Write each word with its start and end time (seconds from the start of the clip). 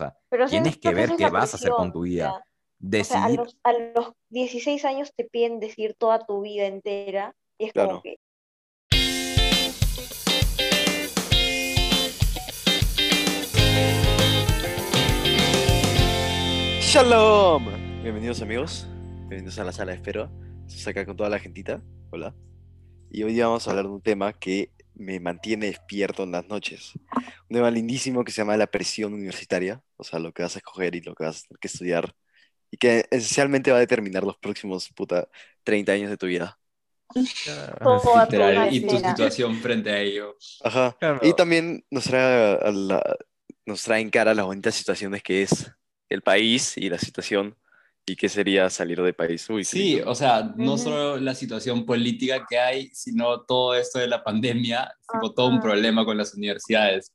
sea, 0.00 0.16
Pero 0.28 0.46
tienes 0.48 0.78
que 0.78 0.94
ver 0.94 1.10
qué 1.16 1.28
vas 1.30 1.54
a 1.54 1.56
hacer 1.56 1.70
con 1.70 1.92
tu 1.92 2.00
o 2.00 2.02
vida. 2.02 2.30
o 2.30 2.34
sea, 2.34 2.40
a 2.40 2.44
Decidir, 2.78 3.38
los, 3.40 3.58
a 3.62 3.72
los 3.72 4.12
16 4.30 4.84
años 4.86 5.12
te 5.14 5.24
piden 5.24 5.60
decir 5.60 5.94
toda 5.98 6.24
tu 6.26 6.40
vida 6.40 6.66
entera 6.66 7.34
y 7.58 7.66
es 7.66 7.72
Claro. 7.72 7.88
como 7.88 8.02
que 8.02 8.16
Shalom. 16.80 17.66
Bienvenidos 18.02 18.42
amigos, 18.42 18.86
bienvenidos 19.28 19.58
a 19.58 19.64
la 19.64 19.72
sala 19.72 19.92
de 19.92 19.96
espera. 19.98 20.30
Estamos 20.66 20.86
acá 20.88 21.06
con 21.06 21.16
toda 21.16 21.28
la 21.30 21.38
gentita. 21.38 21.80
Hola. 22.10 22.34
Y 23.10 23.22
hoy 23.22 23.32
día 23.34 23.46
vamos 23.46 23.66
a 23.66 23.70
hablar 23.70 23.86
de 23.86 23.92
un 23.92 24.00
tema 24.00 24.32
que 24.32 24.70
me 25.00 25.18
mantiene 25.20 25.66
despierto 25.66 26.22
en 26.24 26.32
las 26.32 26.46
noches. 26.46 26.92
Un 27.48 27.56
tema 27.56 27.70
lindísimo 27.70 28.24
que 28.24 28.32
se 28.32 28.42
llama 28.42 28.56
la 28.56 28.66
presión 28.68 29.14
universitaria, 29.14 29.82
o 29.96 30.04
sea, 30.04 30.18
lo 30.18 30.32
que 30.32 30.42
vas 30.42 30.54
a 30.56 30.58
escoger 30.58 30.94
y 30.94 31.00
lo 31.00 31.14
que 31.14 31.24
vas 31.24 31.38
a 31.44 31.48
tener 31.48 31.58
que 31.58 31.68
estudiar. 31.68 32.14
Y 32.70 32.76
que 32.76 33.06
esencialmente 33.10 33.70
va 33.72 33.78
a 33.78 33.80
determinar 33.80 34.22
los 34.22 34.36
próximos, 34.38 34.88
puta, 34.90 35.28
30 35.64 35.92
años 35.92 36.10
de 36.10 36.16
tu 36.16 36.26
vida. 36.26 36.58
Literal, 37.14 38.72
y 38.72 38.86
tu 38.86 38.96
situación 38.98 39.56
frente 39.56 39.90
a 39.90 40.00
ello. 40.00 40.36
Ajá. 40.62 40.96
Claro. 40.98 41.20
Y 41.22 41.34
también 41.34 41.84
nos 41.90 42.04
trae, 42.04 42.58
a 42.62 42.70
la- 42.70 43.16
nos 43.66 43.82
trae 43.82 44.00
en 44.00 44.10
cara 44.10 44.34
las 44.34 44.44
bonitas 44.46 44.74
situaciones 44.74 45.22
que 45.22 45.42
es 45.42 45.72
el 46.08 46.22
país 46.22 46.76
y 46.76 46.88
la 46.88 46.98
situación 46.98 47.56
y 48.10 48.16
qué 48.16 48.28
sería 48.28 48.68
salir 48.70 49.00
del 49.00 49.14
país. 49.14 49.48
Uy, 49.48 49.64
Sí, 49.64 49.96
lindo. 49.96 50.10
o 50.10 50.14
sea, 50.14 50.52
no 50.56 50.76
solo 50.76 51.16
la 51.16 51.34
situación 51.34 51.86
política 51.86 52.44
que 52.48 52.58
hay, 52.58 52.90
sino 52.92 53.42
todo 53.42 53.74
esto 53.74 54.00
de 54.00 54.08
la 54.08 54.24
pandemia, 54.24 54.92
tipo 55.12 55.32
todo 55.32 55.46
un 55.46 55.60
problema 55.60 56.04
con 56.04 56.16
las 56.16 56.34
universidades. 56.34 57.12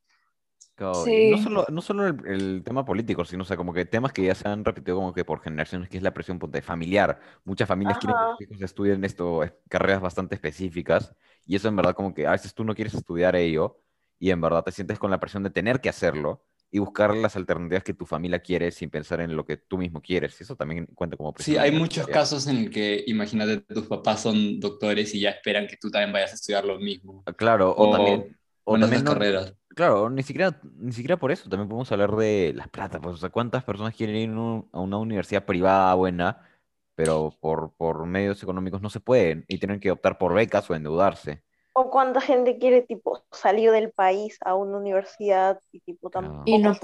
No 0.77 1.37
solo, 1.37 1.65
no 1.69 1.81
solo 1.81 2.07
el, 2.07 2.27
el 2.27 2.63
tema 2.63 2.85
político, 2.85 3.25
sino 3.25 3.43
o 3.43 3.45
sea, 3.45 3.57
como 3.57 3.73
que 3.73 3.85
temas 3.85 4.13
que 4.13 4.23
ya 4.23 4.35
se 4.35 4.47
han 4.47 4.63
repetido 4.63 4.97
como 4.97 5.13
que 5.13 5.25
por 5.25 5.41
generaciones, 5.41 5.89
que 5.89 5.97
es 5.97 6.03
la 6.03 6.13
presión 6.13 6.39
ponte, 6.39 6.61
familiar. 6.61 7.19
Muchas 7.43 7.67
familias 7.67 7.97
quieren 7.97 8.17
que 8.17 8.31
sus 8.31 8.41
hijos 8.41 8.61
estudien 8.61 9.03
esto, 9.03 9.41
carreras 9.69 10.01
bastante 10.01 10.35
específicas, 10.35 11.13
y 11.45 11.55
eso 11.55 11.67
en 11.67 11.75
verdad 11.75 11.93
como 11.93 12.13
que 12.13 12.25
a 12.25 12.31
veces 12.31 12.53
tú 12.53 12.63
no 12.63 12.73
quieres 12.73 12.93
estudiar 12.93 13.35
ello, 13.35 13.81
y 14.17 14.31
en 14.31 14.39
verdad 14.39 14.63
te 14.63 14.71
sientes 14.71 14.97
con 14.99 15.11
la 15.11 15.19
presión 15.19 15.43
de 15.43 15.49
tener 15.49 15.81
que 15.81 15.89
hacerlo, 15.89 16.41
y 16.71 16.79
buscar 16.79 17.15
las 17.15 17.35
alternativas 17.35 17.83
que 17.83 17.93
tu 17.93 18.05
familia 18.05 18.39
quiere 18.39 18.71
sin 18.71 18.89
pensar 18.89 19.21
en 19.21 19.35
lo 19.35 19.45
que 19.45 19.57
tú 19.57 19.77
mismo 19.77 20.01
quieres. 20.01 20.39
Eso 20.41 20.55
también 20.55 20.87
cuenta 20.87 21.17
como 21.17 21.33
Sí, 21.37 21.57
hay 21.57 21.71
muchos 21.71 22.07
casos 22.07 22.47
en 22.47 22.57
el 22.57 22.69
que, 22.71 23.03
imagínate, 23.07 23.57
tus 23.61 23.87
papás 23.87 24.21
son 24.21 24.59
doctores 24.59 25.13
y 25.13 25.21
ya 25.21 25.31
esperan 25.31 25.67
que 25.67 25.77
tú 25.77 25.89
también 25.91 26.13
vayas 26.13 26.31
a 26.31 26.35
estudiar 26.35 26.65
lo 26.65 26.79
mismo. 26.79 27.23
Ah, 27.25 27.33
Claro, 27.33 27.75
o, 27.77 27.87
O, 27.87 27.89
también... 27.89 28.37
O 28.63 28.79
también 28.79 29.03
no- 29.03 29.15
carreras. 29.15 29.53
Claro, 29.75 30.09
ni 30.09 30.23
siquiera, 30.23 30.59
ni 30.77 30.93
siquiera 30.93 31.17
por 31.17 31.31
eso, 31.33 31.49
también 31.49 31.67
podemos 31.67 31.91
hablar 31.91 32.15
de 32.15 32.53
las 32.55 32.69
plata, 32.69 33.01
pues, 33.01 33.15
o 33.15 33.17
sea, 33.17 33.29
cuántas 33.29 33.63
personas 33.65 33.93
quieren 33.95 34.15
ir 34.15 34.29
un- 34.31 34.69
a 34.71 34.79
una 34.79 34.97
universidad 34.97 35.45
privada 35.45 35.93
buena, 35.95 36.47
pero 36.95 37.37
por, 37.41 37.73
por 37.75 38.05
medios 38.05 38.41
económicos 38.41 38.81
no 38.81 38.89
se 38.89 39.01
pueden 39.01 39.45
y 39.49 39.59
tienen 39.59 39.79
que 39.81 39.91
optar 39.91 40.17
por 40.17 40.33
becas 40.33 40.69
o 40.69 40.75
endeudarse. 40.75 41.43
O 41.77 41.91
cuánta 41.91 42.21
gente 42.21 42.57
quiere 42.57 42.83
tipo 42.83 43.21
salir 43.33 43.69
del 43.71 43.91
país 43.91 44.37
a 44.45 44.55
una 44.55 44.77
universidad 44.77 45.59
y 45.73 45.81
tipo 45.81 46.09
tampoco 46.09 46.43
Y 46.45 46.57
no. 46.57 46.71
Ujú. 46.71 46.81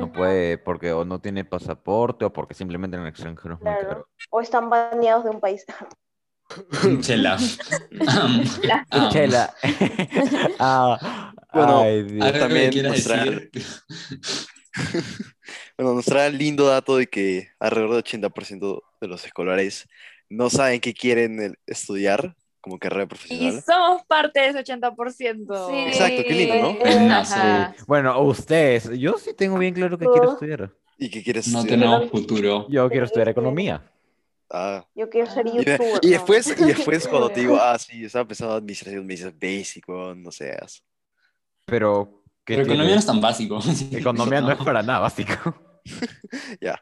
No 0.00 0.10
puede 0.12 0.56
porque 0.56 0.92
o 0.92 1.04
no 1.04 1.20
tiene 1.20 1.44
pasaporte 1.44 2.24
o 2.24 2.32
porque 2.32 2.54
simplemente 2.54 2.96
en 2.96 3.02
el 3.02 3.08
extranjero 3.08 3.54
es 3.56 3.60
muy 3.60 3.70
Claro. 3.72 3.88
caro. 3.88 4.08
O 4.30 4.40
están 4.40 4.70
baneados 4.70 5.24
de 5.24 5.30
un 5.30 5.40
país. 5.40 5.66
Chela. 7.02 7.36
Chela. 9.12 9.54
Ah, 10.58 11.32
Bueno, 11.52 11.80
ay, 11.82 12.02
Dios. 12.04 12.22
¿Algo 12.24 12.32
que 12.34 12.38
También 12.40 12.70
quieras 12.70 12.92
mostrar- 12.92 13.28
decir? 13.50 13.50
Bueno, 15.76 15.94
nos 15.94 16.04
trae 16.04 16.28
el 16.28 16.38
lindo 16.38 16.66
dato 16.66 16.96
de 16.96 17.06
que 17.06 17.48
alrededor 17.58 17.90
del 17.90 17.98
80% 18.04 18.82
de 19.00 19.08
los 19.08 19.24
escolares 19.24 19.88
no 20.28 20.48
saben 20.50 20.80
qué 20.80 20.94
quieren 20.94 21.54
estudiar 21.66 22.36
como 22.60 22.78
carrera 22.78 23.04
Y 23.04 23.06
profesional. 23.06 23.62
somos 23.62 24.02
parte 24.06 24.40
de 24.40 24.48
ese 24.48 24.58
80%. 24.60 25.68
Sí. 25.70 25.74
Exacto, 25.88 26.22
qué 26.26 26.34
lindo, 26.34 26.54
¿no? 26.78 27.10
Ajá. 27.14 27.74
Bueno, 27.86 28.20
ustedes, 28.22 28.90
yo 28.98 29.16
sí 29.18 29.32
tengo 29.34 29.58
bien 29.58 29.74
claro 29.74 29.98
que 29.98 30.06
quiero 30.06 30.32
estudiar. 30.32 30.70
¿Y 30.98 31.08
qué 31.10 31.22
quieres 31.22 31.48
No 31.48 31.60
estudiar? 31.60 31.80
tenemos 31.80 32.10
futuro. 32.10 32.66
Yo 32.68 32.88
quiero 32.90 33.06
estudiar 33.06 33.28
Este, 33.28 33.40
economía. 33.40 33.82
Ah, 34.52 34.84
Yo 34.94 35.08
quiero 35.08 35.30
ser 35.30 35.46
Y 35.46 35.50
y, 35.50 35.64
de- 35.64 35.72
youtuber. 35.72 36.00
y 36.02 36.06
¿no? 36.06 36.12
después, 36.12 36.60
y 36.60 36.64
después 36.64 37.08
cuando 37.08 37.30
te 37.30 37.40
digo, 37.40 37.56
ah, 37.60 37.78
sí, 37.78 38.04
estaba 38.04 38.26
pensando 38.26 38.54
en 38.54 38.58
administración, 38.58 39.06
me 39.06 39.14
dices 39.14 39.32
basic, 39.38 39.88
weón, 39.88 40.22
no 40.22 40.30
seas. 40.32 40.82
Pero, 41.66 42.22
¿qué 42.44 42.54
Pero 42.56 42.66
economía 42.66 42.94
no 42.94 42.98
es 42.98 43.06
tan 43.06 43.20
básico. 43.20 43.58
Economía 43.92 44.40
no 44.40 44.50
es 44.50 44.58
para 44.58 44.82
nada 44.82 44.98
básico. 45.00 45.32
Ya. 46.60 46.78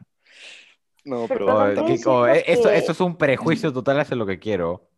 No, 1.05 1.25
Pero 1.27 1.45
pero 1.45 1.81
Oh, 1.81 1.85
que- 1.85 2.01
oh, 2.09 2.27
eh, 2.27 2.43
esto, 2.45 2.69
que- 2.69 2.77
esto 2.77 2.91
es 2.91 2.99
un 2.99 3.17
prejuicio 3.17 3.71
total 3.71 3.99
hacia 4.01 4.15
lo 4.17 4.25
que 4.25 4.37
quiero. 4.39 4.88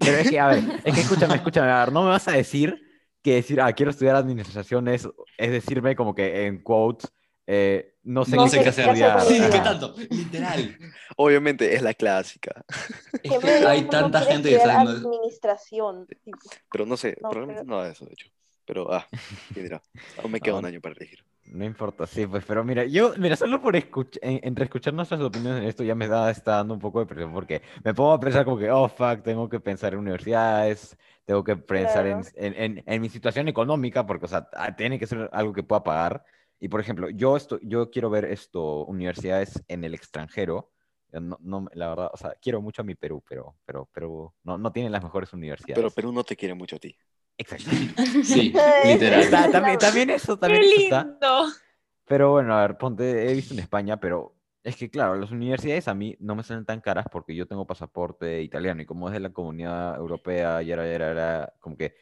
Pero 0.00 0.18
es 0.18 0.30
que, 0.30 0.38
a 0.40 0.48
ver, 0.48 0.58
es 0.84 0.94
que 0.94 1.00
escúchame, 1.00 1.34
escúchame, 1.36 1.70
a 1.70 1.84
ver, 1.84 1.92
no 1.92 2.02
me 2.02 2.08
vas 2.10 2.26
a 2.28 2.32
decir 2.32 2.80
que 3.22 3.34
decir, 3.34 3.60
ah, 3.60 3.72
quiero 3.72 3.90
estudiar 3.90 4.16
administración 4.16 4.88
es, 4.88 5.08
es 5.38 5.50
decirme 5.50 5.94
como 5.94 6.14
que 6.14 6.46
en 6.46 6.62
quotes, 6.62 7.12
eh, 7.46 7.94
no 8.02 8.24
sé 8.24 8.34
No 8.36 8.44
qué 8.44 8.50
sé 8.50 8.62
qué 8.62 8.68
hacer. 8.70 8.96
Sí. 9.26 9.40
¿qué 9.50 9.58
tanto? 9.60 9.94
Literal. 10.10 10.76
obviamente 11.16 11.74
es 11.74 11.82
la 11.82 11.94
clásica. 11.94 12.64
Es 13.22 13.38
que 13.38 13.48
hay 13.48 13.82
tanta 13.84 14.18
quiere 14.20 14.32
gente 14.34 14.48
que 14.50 14.56
está 14.56 14.80
haciendo... 14.80 15.08
administración. 15.08 16.06
tipo. 16.24 16.38
Pero 16.72 16.86
no 16.86 16.96
sé, 16.96 17.16
No, 17.20 17.30
probablemente 17.30 17.64
pero- 17.64 17.76
no 17.78 17.84
eso, 17.86 18.04
de 18.06 18.12
hecho. 18.12 18.28
Pero, 18.64 18.92
ah, 18.92 19.06
quién 19.54 19.64
dirá. 19.66 19.82
Aún 20.22 20.32
me 20.32 20.40
queda 20.40 20.54
un 20.56 20.64
Ah. 20.64 20.68
año 20.68 20.80
para 20.80 20.94
elegir. 20.96 21.24
No 21.44 21.64
importa, 21.64 22.06
sí, 22.06 22.24
pues, 22.26 22.44
pero 22.46 22.64
mira, 22.64 22.84
yo, 22.84 23.14
mira, 23.18 23.34
solo 23.36 23.60
por 23.60 23.74
escuchar, 23.74 24.20
entre 24.22 24.64
escuchar 24.64 24.94
nuestras 24.94 25.20
opiniones 25.20 25.60
en 25.62 25.68
esto 25.68 25.82
ya 25.82 25.94
me 25.96 26.06
da, 26.06 26.30
está 26.30 26.52
dando 26.56 26.72
un 26.74 26.80
poco 26.80 27.00
de 27.00 27.06
presión, 27.06 27.32
porque 27.32 27.62
me 27.84 27.92
pongo 27.94 28.12
a 28.12 28.20
pensar 28.20 28.44
como 28.44 28.58
que, 28.58 28.70
oh, 28.70 28.88
fuck, 28.88 29.22
tengo 29.22 29.48
que 29.48 29.58
pensar 29.60 29.92
en 29.92 29.98
universidades, 30.00 30.96
tengo 31.24 31.42
que 31.42 31.56
pensar 31.56 32.06
en, 32.06 32.22
Claro. 32.22 32.30
en, 32.36 32.54
en- 32.78 32.84
en 32.86 33.02
mi 33.02 33.08
situación 33.08 33.48
económica, 33.48 34.06
porque, 34.06 34.26
o 34.26 34.28
sea, 34.28 34.48
ah, 34.54 34.74
tiene 34.76 34.98
que 35.00 35.06
ser 35.06 35.28
algo 35.32 35.52
que 35.52 35.64
pueda 35.64 35.82
pagar. 35.82 36.24
Y, 36.60 36.68
por 36.68 36.80
ejemplo, 36.80 37.10
yo, 37.10 37.36
esto, 37.36 37.58
yo 37.62 37.90
quiero 37.90 38.08
ver 38.08 38.24
esto, 38.26 38.84
universidades 38.86 39.62
en 39.66 39.82
el 39.84 39.94
extranjero, 39.94 40.70
no, 41.10 41.36
no, 41.40 41.66
la 41.74 41.88
verdad, 41.88 42.10
o 42.14 42.16
sea, 42.16 42.34
quiero 42.40 42.62
mucho 42.62 42.82
a 42.82 42.84
mi 42.84 42.94
Perú, 42.94 43.22
pero, 43.28 43.56
pero, 43.66 43.88
pero 43.92 44.32
no, 44.44 44.56
no 44.58 44.72
tienen 44.72 44.92
las 44.92 45.02
mejores 45.02 45.32
universidades. 45.32 45.74
Pero 45.76 45.90
Perú 45.90 46.12
no 46.12 46.24
te 46.24 46.36
quiere 46.36 46.54
mucho 46.54 46.76
a 46.76 46.78
ti. 46.78 46.96
Exacto. 47.38 47.70
Sí, 48.22 48.52
literal. 48.84 49.22
Está- 49.22 49.50
también, 49.50 49.78
también 49.78 50.10
eso, 50.10 50.36
¡Qué 50.36 50.40
también 50.40 50.62
eso 50.64 50.80
está. 50.80 51.04
lindo! 51.04 51.46
Pero 52.06 52.30
bueno, 52.32 52.54
a 52.56 52.62
ver, 52.62 52.76
ponte, 52.78 53.30
he 53.30 53.34
visto 53.34 53.54
en 53.54 53.60
España, 53.60 53.98
pero 53.98 54.34
es 54.62 54.76
que 54.76 54.90
claro, 54.90 55.16
las 55.16 55.30
universidades 55.30 55.88
a 55.88 55.94
mí 55.94 56.16
no 56.20 56.34
me 56.34 56.42
salen 56.42 56.64
tan 56.64 56.80
caras 56.80 57.06
porque 57.10 57.34
yo 57.34 57.46
tengo 57.46 57.66
pasaporte 57.66 58.42
italiano 58.42 58.82
y 58.82 58.86
como 58.86 59.08
es 59.08 59.14
de 59.14 59.20
la 59.20 59.30
comunidad 59.32 59.96
europea 59.96 60.62
y 60.62 60.70
era, 60.72 60.86
era, 60.86 61.10
era 61.10 61.54
como 61.60 61.76
que 61.76 61.94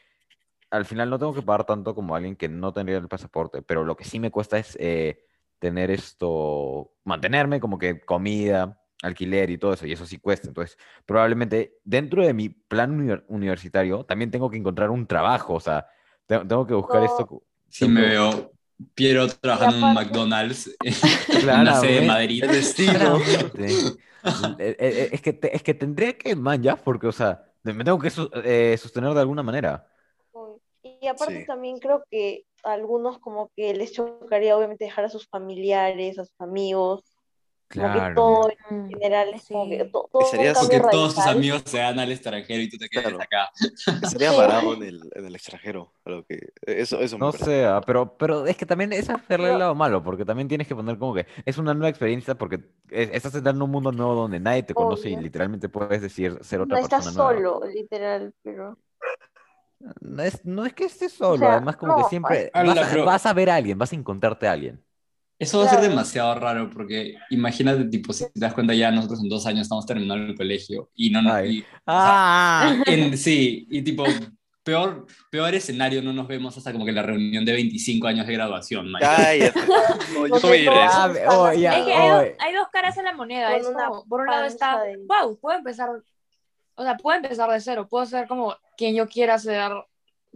al 0.70 0.84
final 0.84 1.10
no 1.10 1.18
tengo 1.18 1.34
que 1.34 1.42
pagar 1.42 1.64
tanto 1.64 1.94
como 1.94 2.14
alguien 2.14 2.36
que 2.36 2.48
no 2.48 2.72
tendría 2.72 2.98
el 2.98 3.08
pasaporte, 3.08 3.62
pero 3.62 3.84
lo 3.84 3.96
que 3.96 4.04
sí 4.04 4.20
me 4.20 4.30
cuesta 4.30 4.58
es 4.58 4.76
eh, 4.80 5.24
tener 5.58 5.90
esto, 5.90 6.92
mantenerme 7.04 7.60
como 7.60 7.78
que 7.78 8.00
comida, 8.00 8.79
alquiler 9.02 9.50
y 9.50 9.58
todo 9.58 9.72
eso, 9.72 9.86
y 9.86 9.92
eso 9.92 10.06
sí 10.06 10.18
cuesta. 10.18 10.48
Entonces, 10.48 10.76
probablemente 11.06 11.74
dentro 11.84 12.24
de 12.24 12.34
mi 12.34 12.48
plan 12.50 12.98
univer- 12.98 13.24
universitario 13.28 14.04
también 14.04 14.30
tengo 14.30 14.50
que 14.50 14.58
encontrar 14.58 14.90
un 14.90 15.06
trabajo, 15.06 15.54
o 15.54 15.60
sea, 15.60 15.86
te- 16.26 16.38
tengo 16.44 16.66
que 16.66 16.74
buscar 16.74 17.00
No. 17.00 17.06
esto. 17.06 17.42
Sí 17.68 17.88
me 17.88 18.02
veo 18.02 18.52
Piero 18.94 19.28
trabajando 19.28 19.76
en 19.76 19.84
un 19.84 19.94
McDonald's 19.94 20.76
en 20.82 21.64
la 21.64 21.74
sede 21.74 22.00
de. 22.00 22.06
Madrid. 22.06 22.44
El 22.44 22.50
destino. 22.52 22.92
Claramente. 22.92 23.72
Eh, 24.58 24.76
eh, 24.78 25.08
es, 25.12 25.20
que 25.22 25.38
es 25.52 25.62
que 25.62 25.74
tendría 25.74 26.12
que, 26.16 26.34
man, 26.36 26.62
ya, 26.62 26.76
porque, 26.76 27.06
o 27.06 27.12
sea, 27.12 27.42
me 27.62 27.84
tengo 27.84 27.98
que 27.98 28.10
eh, 28.44 28.76
sostener 28.78 29.12
de 29.14 29.20
alguna 29.20 29.42
manera. 29.42 29.86
Y 30.82 31.06
aparte 31.08 31.40
Sí. 31.40 31.46
también 31.46 31.78
creo 31.78 32.04
que 32.10 32.44
a 32.64 32.72
algunos 32.72 33.18
como 33.18 33.50
que 33.54 33.74
les 33.74 33.92
chocaría 33.92 34.56
obviamente 34.56 34.84
dejar 34.86 35.04
a 35.04 35.08
sus 35.10 35.26
familiares, 35.28 36.18
a 36.18 36.24
sus 36.24 36.40
amigos, 36.40 37.02
Claro. 37.70 38.14
todo 38.16 38.50
en 38.68 38.84
Mm, 38.84 38.88
general 38.88 39.28
es 39.32 39.46
como 39.46 39.68
que 39.68 39.84
todo, 39.84 40.08
cambio 40.08 40.52
Porque 40.60 40.80
todos 40.90 41.14
tus 41.14 41.24
radical. 41.24 41.36
amigos 41.36 41.62
se 41.66 41.78
van 41.80 41.98
al 42.00 42.10
extranjero 42.10 42.62
y 42.62 42.68
tú 42.68 42.76
te 42.78 42.88
quedas 42.88 43.04
Claro. 43.14 43.22
acá. 43.22 43.50
Estaría 44.02 44.30
Sí. 44.32 44.36
varado 44.36 44.74
en 44.74 44.82
el, 44.82 45.00
en 45.14 45.24
el 45.26 45.34
extranjero. 45.36 45.92
lo 46.04 46.24
que, 46.26 46.48
eso, 46.66 46.98
eso 47.00 47.16
No 47.18 47.30
sé, 47.30 47.64
ah, 47.64 47.80
pero, 47.86 48.16
pero 48.16 48.44
es 48.46 48.56
que 48.56 48.66
también 48.66 48.92
es 48.92 49.08
hacerle 49.08 49.52
el 49.52 49.58
lado 49.60 49.76
malo, 49.76 50.02
porque 50.02 50.24
también 50.24 50.48
tienes 50.48 50.66
que 50.66 50.74
poner 50.74 50.98
como 50.98 51.14
que 51.14 51.26
es 51.46 51.56
una 51.58 51.72
nueva 51.72 51.88
experiencia, 51.90 52.34
porque 52.34 52.56
es- 52.90 53.10
estás 53.12 53.32
entrando 53.36 53.60
en 53.60 53.68
un 53.68 53.70
mundo 53.70 53.92
nuevo 53.92 54.14
donde 54.16 54.40
nadie 54.40 54.64
te 54.64 54.74
conoce 54.74 55.08
y 55.10 55.16
literalmente 55.16 55.68
puedes 55.68 56.02
decir 56.02 56.38
ser 56.42 56.58
No 56.58 56.64
otra 56.64 56.80
estás 56.80 57.04
persona 57.04 57.30
nueva. 57.32 57.58
solo, 57.60 57.66
literal, 57.72 58.34
pero 58.42 58.76
No 60.00 60.22
es, 60.22 60.44
no 60.44 60.66
es 60.66 60.74
que 60.74 60.84
estés 60.84 61.12
solo, 61.12 61.38
sea, 61.38 61.52
además 61.54 61.76
como 61.76 61.94
que 61.96 62.02
no, 62.02 62.08
siempre 62.08 62.50
pero- 62.52 63.04
vas 63.06 63.24
a 63.26 63.32
ver 63.32 63.48
a 63.50 63.54
alguien, 63.54 63.78
vas 63.78 63.92
a 63.92 63.96
encontrarte 63.96 64.46
a 64.48 64.52
alguien. 64.52 64.82
Eso 65.40 65.58
va 65.60 65.64
a 65.64 65.68
ser 65.70 65.80
demasiado 65.80 66.34
raro 66.34 66.68
porque 66.68 67.14
imagínate, 67.30 67.86
tipo, 67.86 68.12
si 68.12 68.24
te 68.26 68.40
das 68.40 68.52
cuenta 68.52 68.74
ya 68.74 68.90
nosotros 68.90 69.22
en 69.22 69.28
dos 69.30 69.46
años 69.46 69.62
estamos 69.62 69.86
terminando 69.86 70.26
el 70.26 70.36
colegio 70.36 70.90
y 70.94 71.08
no, 71.08 71.22
no 71.22 71.32
Ay. 71.32 71.58
y- 71.60 71.64
¡Ah! 71.86 72.76
en- 72.84 73.16
sí, 73.16 73.66
y 73.70 73.80
tipo, 73.80 74.04
peor, 74.62 75.06
peor 75.30 75.54
escenario 75.54 76.02
no 76.02 76.12
nos 76.12 76.28
vemos 76.28 76.58
hasta 76.58 76.72
como 76.72 76.84
que 76.84 76.92
la 76.92 77.02
reunión 77.02 77.46
de 77.46 77.52
25 77.52 78.06
años 78.06 78.26
de 78.26 78.34
graduación. 78.34 78.92
Cállate. 79.00 79.58
No, 80.12 80.26
yo 80.26 80.34
Ah, 80.72 81.10
oh, 81.30 81.48
Es 81.48 81.58
que 81.58 81.68
hay, 81.68 81.82
oh, 82.10 82.16
dos, 82.16 82.26
hay 82.38 82.54
dos 82.54 82.68
caras 82.70 82.98
a 82.98 83.02
la 83.02 83.14
moneda. 83.14 83.56
Es 83.56 83.66
una 83.66 83.86
como, 83.86 84.04
por 84.06 84.20
un 84.20 84.26
lado 84.26 84.44
está, 84.44 84.82
de- 84.82 84.98
wow, 85.06 85.38
puedo 85.40 85.56
empezar, 85.56 85.88
o 86.74 86.82
sea, 86.82 86.98
puedo 86.98 87.16
empezar 87.16 87.50
de 87.50 87.60
cero, 87.60 87.88
puedo 87.88 88.04
ser 88.04 88.28
como 88.28 88.54
quien 88.76 88.94
yo 88.94 89.08
quiera 89.08 89.38
ser, 89.38 89.72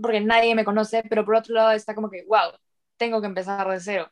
porque 0.00 0.22
nadie 0.22 0.54
me 0.54 0.64
conoce, 0.64 1.02
pero 1.10 1.26
por 1.26 1.34
otro 1.36 1.54
lado 1.54 1.72
está 1.72 1.94
como 1.94 2.08
que, 2.08 2.24
wow, 2.26 2.52
tengo 2.96 3.20
que 3.20 3.26
empezar 3.26 3.68
de 3.68 3.80
cero. 3.80 4.10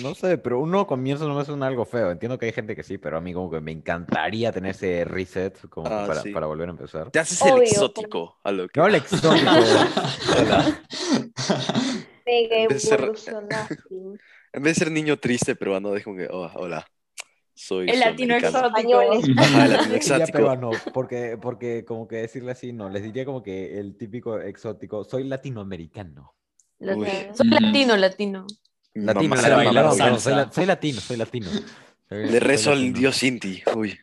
No 0.00 0.14
sé, 0.14 0.38
pero 0.38 0.60
uno 0.60 0.86
comienzo 0.86 1.28
no 1.28 1.34
me 1.36 1.44
suena 1.44 1.66
algo 1.66 1.84
feo. 1.84 2.10
Entiendo 2.10 2.38
que 2.38 2.46
hay 2.46 2.52
gente 2.52 2.74
que 2.76 2.82
sí, 2.82 2.96
pero 2.98 3.16
a 3.18 3.20
mí 3.20 3.34
como 3.34 3.50
que 3.50 3.60
me 3.60 3.72
encantaría 3.72 4.50
tener 4.52 4.70
ese 4.70 5.04
reset 5.04 5.68
como 5.68 5.86
Ah, 5.88 6.04
para, 6.06 6.22
sí. 6.22 6.30
para 6.30 6.46
volver 6.46 6.68
a 6.68 6.72
empezar. 6.72 7.10
Te 7.10 7.18
haces 7.18 7.42
el 7.42 7.52
Obvio, 7.54 7.62
exótico 7.64 8.38
a 8.42 8.52
lo 8.52 8.68
que. 8.68 8.80
No, 8.80 8.86
el 8.86 8.94
exótico. 8.94 9.34
Mega 12.24 12.56
En 12.56 12.68
vez 12.68 12.82
de 12.82 12.88
ser- 12.88 13.00
evolucionaste. 13.00 13.76
En 14.54 14.62
vez 14.62 14.76
de 14.76 14.84
ser 14.84 14.92
niño 14.92 15.18
triste 15.18 15.56
peruano, 15.56 15.92
como 16.04 16.16
que, 16.16 16.28
oh, 16.30 16.50
hola. 16.56 16.86
Soy 17.54 17.88
El 17.88 18.00
latino 18.00 18.34
exótico. 18.36 19.00
Ajá, 19.00 19.64
el 19.64 19.72
latino 19.72 19.94
exótico. 19.94 20.32
peruano, 20.32 20.70
porque, 20.92 21.38
porque 21.40 21.84
como 21.86 22.06
que 22.06 22.16
decirle 22.16 22.52
así, 22.52 22.72
no, 22.72 22.90
les 22.90 23.02
diría 23.02 23.24
como 23.24 23.42
que 23.42 23.78
el 23.78 23.96
típico 23.96 24.38
exótico, 24.38 25.04
soy 25.04 25.24
latinoamericano. 25.24 26.34
Soy 26.82 27.46
Ujú. 27.46 27.54
latino, 27.60 27.96
latino. 27.96 28.46
Latino, 28.94 29.36
mamá 29.36 29.92
salsa. 29.94 30.18
soy, 30.20 30.34
la- 30.34 30.52
soy 30.52 30.66
latino, 30.66 31.00
soy 31.00 31.16
latino. 31.16 31.50
Soy- 32.08 32.26
Le 32.30 32.40
rezo 32.40 32.72
al 32.72 32.92
dios 32.92 33.22
Inti. 33.22 33.62
Uy. 33.74 33.98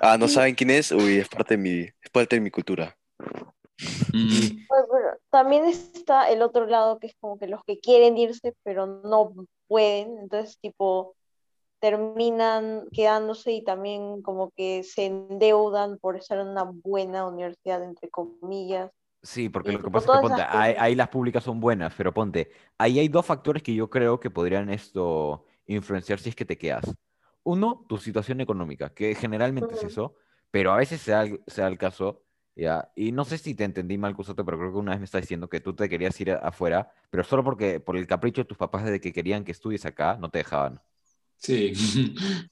Ah, 0.00 0.16
¿no 0.18 0.26
saben 0.26 0.54
quién 0.54 0.70
es? 0.70 0.90
Uy, 0.90 1.18
es 1.18 1.28
parte 1.28 1.56
de 1.56 1.58
mi, 1.62 1.80
es 1.80 2.10
parte 2.10 2.36
de 2.36 2.40
mi 2.40 2.50
cultura. 2.50 2.96
Mm, 3.78 3.78
pero 4.68 5.18
también 5.30 5.64
está 5.66 6.30
el 6.30 6.42
otro 6.42 6.66
lado 6.66 6.98
que 6.98 7.08
es 7.08 7.14
como 7.20 7.38
que 7.38 7.46
los 7.46 7.62
que 7.64 7.78
quieren 7.78 8.16
irse 8.16 8.54
pero 8.62 8.86
no 8.86 9.32
pueden, 9.68 10.18
entonces 10.18 10.58
tipo 10.60 11.14
terminan 11.80 12.86
quedándose 12.92 13.52
y 13.52 13.62
también 13.64 14.22
como 14.22 14.50
que 14.52 14.82
se 14.84 15.06
endeudan 15.06 15.98
por 15.98 16.16
estar 16.16 16.38
en 16.38 16.48
una 16.48 16.64
buena 16.64 17.26
universidad, 17.26 17.82
entre 17.82 18.08
comillas. 18.08 18.90
Sí, 19.22 19.48
porque 19.48 19.70
Y 19.70 19.72
lo 19.72 19.82
que 19.82 19.90
pasa 19.90 20.06
es 20.08 20.12
que 20.12 20.18
ponte, 20.18 20.42
ahí, 20.42 20.94
las 20.96 21.08
públicas 21.08 21.44
son 21.44 21.60
buenas, 21.60 21.94
pero 21.96 22.12
ponte, 22.12 22.50
ahí 22.78 22.98
hay 22.98 23.08
dos 23.08 23.24
factores 23.24 23.62
que 23.62 23.72
yo 23.74 23.88
creo 23.88 24.18
que 24.18 24.30
podrían 24.30 24.68
esto 24.68 25.44
influenciar 25.66 26.18
si 26.18 26.30
es 26.30 26.34
que 26.36 26.44
te 26.44 26.58
quedas. 26.58 26.84
Uno, 27.44 27.86
tu 27.88 27.98
situación 27.98 28.40
económica, 28.40 28.92
que 28.92 29.14
generalmente 29.14 29.74
es 29.74 29.84
eso, 29.84 30.16
pero 30.50 30.72
a 30.72 30.76
veces 30.76 31.00
se 31.02 31.12
da, 31.12 31.22
el- 31.22 31.40
se 31.46 31.60
da 31.62 31.68
el 31.68 31.78
caso, 31.78 32.24
¿ya? 32.56 32.90
Y 32.96 33.12
no 33.12 33.24
sé 33.24 33.38
si 33.38 33.54
te 33.54 33.62
entendí 33.64 33.96
mal, 33.96 34.14
Cusote, 34.16 34.42
pero 34.44 34.58
creo 34.58 34.72
que 34.72 34.78
una 34.78 34.90
vez 34.92 34.98
me 35.00 35.04
estás 35.04 35.20
diciendo 35.22 35.48
que 35.48 35.60
tú 35.60 35.72
te 35.74 35.88
querías 35.88 36.20
ir 36.20 36.32
afuera, 36.32 36.92
pero 37.10 37.22
solo 37.24 37.44
porque 37.44 37.78
por 37.80 37.96
el 37.96 38.06
capricho 38.08 38.42
de 38.42 38.46
tus 38.48 38.58
papás 38.58 38.84
de 38.84 39.00
que 39.00 39.12
querían 39.12 39.44
que 39.44 39.52
estudies 39.52 39.86
acá, 39.86 40.16
no 40.20 40.30
te 40.30 40.38
dejaban. 40.38 40.80
Sí. 41.36 41.72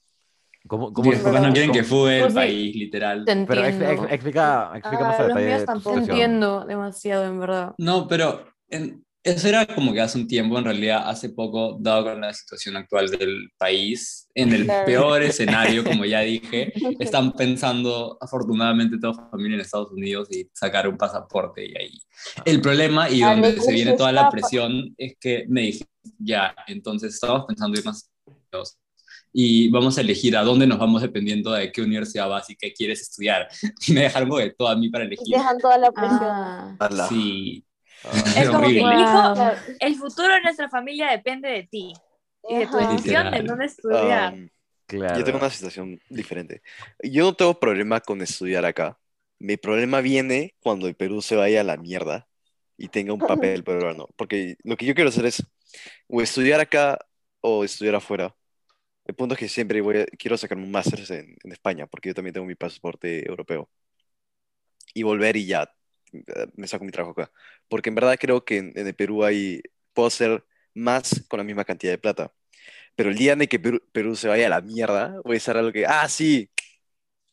¿Cómo, 0.67 0.93
cómo 0.93 1.09
Mis 1.09 1.19
es- 1.19 1.25
no 1.25 1.51
quieren 1.53 1.71
que 1.71 1.83
fugue 1.83 2.17
el 2.17 2.21
Pues 2.21 2.33
sí. 2.33 2.39
país, 2.39 2.75
literal. 2.75 3.25
Te 3.25 3.45
Pero 3.47 3.65
ex- 3.65 3.81
ex- 3.81 4.11
explica, 4.11 4.71
explica 4.75 5.03
más 5.05 5.19
Ah, 5.19 5.23
a 5.23 5.27
los 5.27 5.35
detalle 5.37 5.65
tampoco. 5.65 5.97
Entiendo 5.97 6.65
demasiado, 6.65 7.25
en 7.25 7.39
verdad. 7.39 7.73
No, 7.77 8.07
pero 8.07 8.45
en- 8.69 9.03
eso 9.23 9.47
era 9.47 9.67
como 9.67 9.93
que 9.93 10.01
hace 10.01 10.17
un 10.17 10.27
tiempo, 10.27 10.57
en 10.57 10.63
realidad 10.65 11.07
hace 11.07 11.29
poco, 11.29 11.77
dado 11.79 12.05
con 12.05 12.21
la 12.21 12.33
situación 12.33 12.75
actual 12.75 13.07
del 13.09 13.49
país, 13.57 14.27
en 14.33 14.51
el 14.53 14.65
Claro. 14.65 14.85
peor 14.85 15.21
escenario, 15.23 15.83
como 15.83 16.05
ya 16.05 16.21
dije, 16.21 16.71
están 16.99 17.33
pensando, 17.33 18.17
afortunadamente, 18.19 18.97
toda 18.99 19.29
familia 19.29 19.55
en 19.55 19.61
Estados 19.61 19.91
Unidos 19.91 20.27
y 20.31 20.47
sacar 20.53 20.87
un 20.87 20.97
pasaporte 20.97 21.63
y 21.65 21.75
ahí. 21.77 21.99
El 22.45 22.61
problema 22.61 23.09
y 23.09 23.21
Ah, 23.21 23.31
donde 23.31 23.59
se 23.59 23.71
viene 23.73 23.93
toda 23.93 24.11
la 24.11 24.29
presión 24.29 24.93
es 24.97 25.15
que 25.19 25.45
me 25.49 25.61
dije, 25.61 25.85
ya, 26.17 26.55
entonces 26.67 27.13
estamos 27.13 27.45
pensando 27.47 27.77
irnos 27.79 27.95
a 27.95 28.31
Estados 28.31 28.73
Unidos 28.73 28.77
y 29.33 29.69
vamos 29.69 29.97
a 29.97 30.01
elegir 30.01 30.35
a 30.35 30.43
dónde 30.43 30.67
nos 30.67 30.77
vamos 30.77 31.01
dependiendo 31.01 31.51
de 31.51 31.71
qué 31.71 31.81
universidad 31.81 32.27
vas 32.29 32.49
y 32.49 32.55
qué 32.55 32.73
quieres 32.73 33.01
estudiar. 33.01 33.47
Y 33.87 33.93
me 33.93 34.01
dejaron 34.01 34.29
de 34.29 34.51
todo 34.51 34.67
a 34.67 34.75
mí 34.75 34.89
para 34.89 35.05
elegir. 35.05 35.27
Dejan 35.35 35.57
toda 35.57 35.77
la 35.77 35.91
presión. 35.91 36.19
Ah. 36.21 37.07
Sí. 37.09 37.63
Ah. 38.03 38.11
Es 38.37 38.47
como 38.49 38.59
que, 38.59 38.65
horrible. 38.65 38.81
hijo, 38.81 39.33
Claro. 39.33 39.57
el 39.79 39.95
futuro 39.95 40.33
de 40.33 40.41
nuestra 40.41 40.69
familia 40.69 41.11
depende 41.11 41.49
de 41.49 41.63
ti 41.63 41.93
y 42.49 42.55
de 42.57 42.67
tu 42.67 42.77
decisión 42.77 43.31
de 43.31 43.41
dónde 43.43 43.65
estudiar. 43.65 44.33
Um, 44.33 44.49
Claro. 44.87 45.17
Yo 45.17 45.23
tengo 45.23 45.37
una 45.37 45.49
situación 45.49 46.01
diferente. 46.09 46.61
Yo 47.01 47.23
no 47.23 47.33
tengo 47.33 47.57
problema 47.57 48.01
con 48.01 48.21
estudiar 48.21 48.65
acá. 48.65 48.99
Mi 49.39 49.55
problema 49.55 50.01
viene 50.01 50.53
cuando 50.59 50.85
el 50.85 50.95
Perú 50.95 51.21
se 51.21 51.37
vaya 51.37 51.61
a 51.61 51.63
la 51.63 51.77
mierda 51.77 52.27
y 52.77 52.89
tenga 52.89 53.13
un 53.13 53.19
papel 53.59 53.63
peruano. 53.63 54.09
Porque 54.17 54.57
lo 54.65 54.75
que 54.75 54.85
yo 54.85 54.93
quiero 54.93 55.07
hacer 55.09 55.25
es 55.27 55.41
o 56.09 56.21
estudiar 56.21 56.59
acá 56.59 56.99
o 57.39 57.63
estudiar 57.63 57.95
afuera. 57.95 58.35
El 59.11 59.15
punto 59.15 59.33
es 59.35 59.39
que 59.39 59.49
siempre 59.49 59.81
voy 59.81 59.97
a- 59.97 60.05
quiero 60.05 60.37
sacarme 60.37 60.63
un 60.63 60.71
máster 60.71 60.99
en, 61.11 61.35
en 61.43 61.51
España, 61.51 61.85
porque 61.85 62.07
yo 62.09 62.15
también 62.15 62.33
tengo 62.33 62.47
mi 62.47 62.55
pasaporte 62.55 63.27
europeo. 63.27 63.69
Y 64.93 65.03
volver 65.03 65.35
y 65.37 65.45
ya 65.45 65.69
eh, 66.13 66.47
me 66.55 66.65
saco 66.67 66.85
mi 66.85 66.91
trabajo 66.91 67.11
acá. 67.19 67.31
Porque 67.67 67.89
en 67.89 67.95
verdad 67.95 68.15
creo 68.19 68.43
que 68.45 68.57
en, 68.57 68.71
en 68.75 68.87
el 68.87 68.95
Perú 68.95 69.23
hay, 69.25 69.61
puedo 69.93 70.07
hacer 70.07 70.45
más 70.73 71.25
con 71.27 71.39
la 71.39 71.43
misma 71.43 71.65
cantidad 71.65 71.91
de 71.91 71.97
plata. 71.97 72.31
Pero 72.95 73.09
el 73.09 73.17
día 73.17 73.33
en 73.33 73.41
el 73.41 73.49
que 73.49 73.59
Perú, 73.59 73.81
Perú 73.91 74.15
se 74.15 74.27
vaya 74.29 74.47
a 74.47 74.49
la 74.49 74.61
mierda, 74.61 75.19
voy 75.25 75.35
a 75.35 75.37
estar 75.37 75.57
a 75.57 75.61
lo 75.61 75.71
que, 75.73 75.85
ah, 75.85 76.07
sí, 76.09 76.49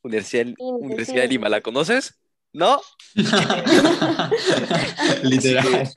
Universidad, 0.02 0.46
Universidad 0.80 1.22
de 1.22 1.28
Lima, 1.28 1.48
¿la 1.48 1.60
conoces? 1.62 2.18
¿No? 2.52 2.80
Literal. 5.24 5.90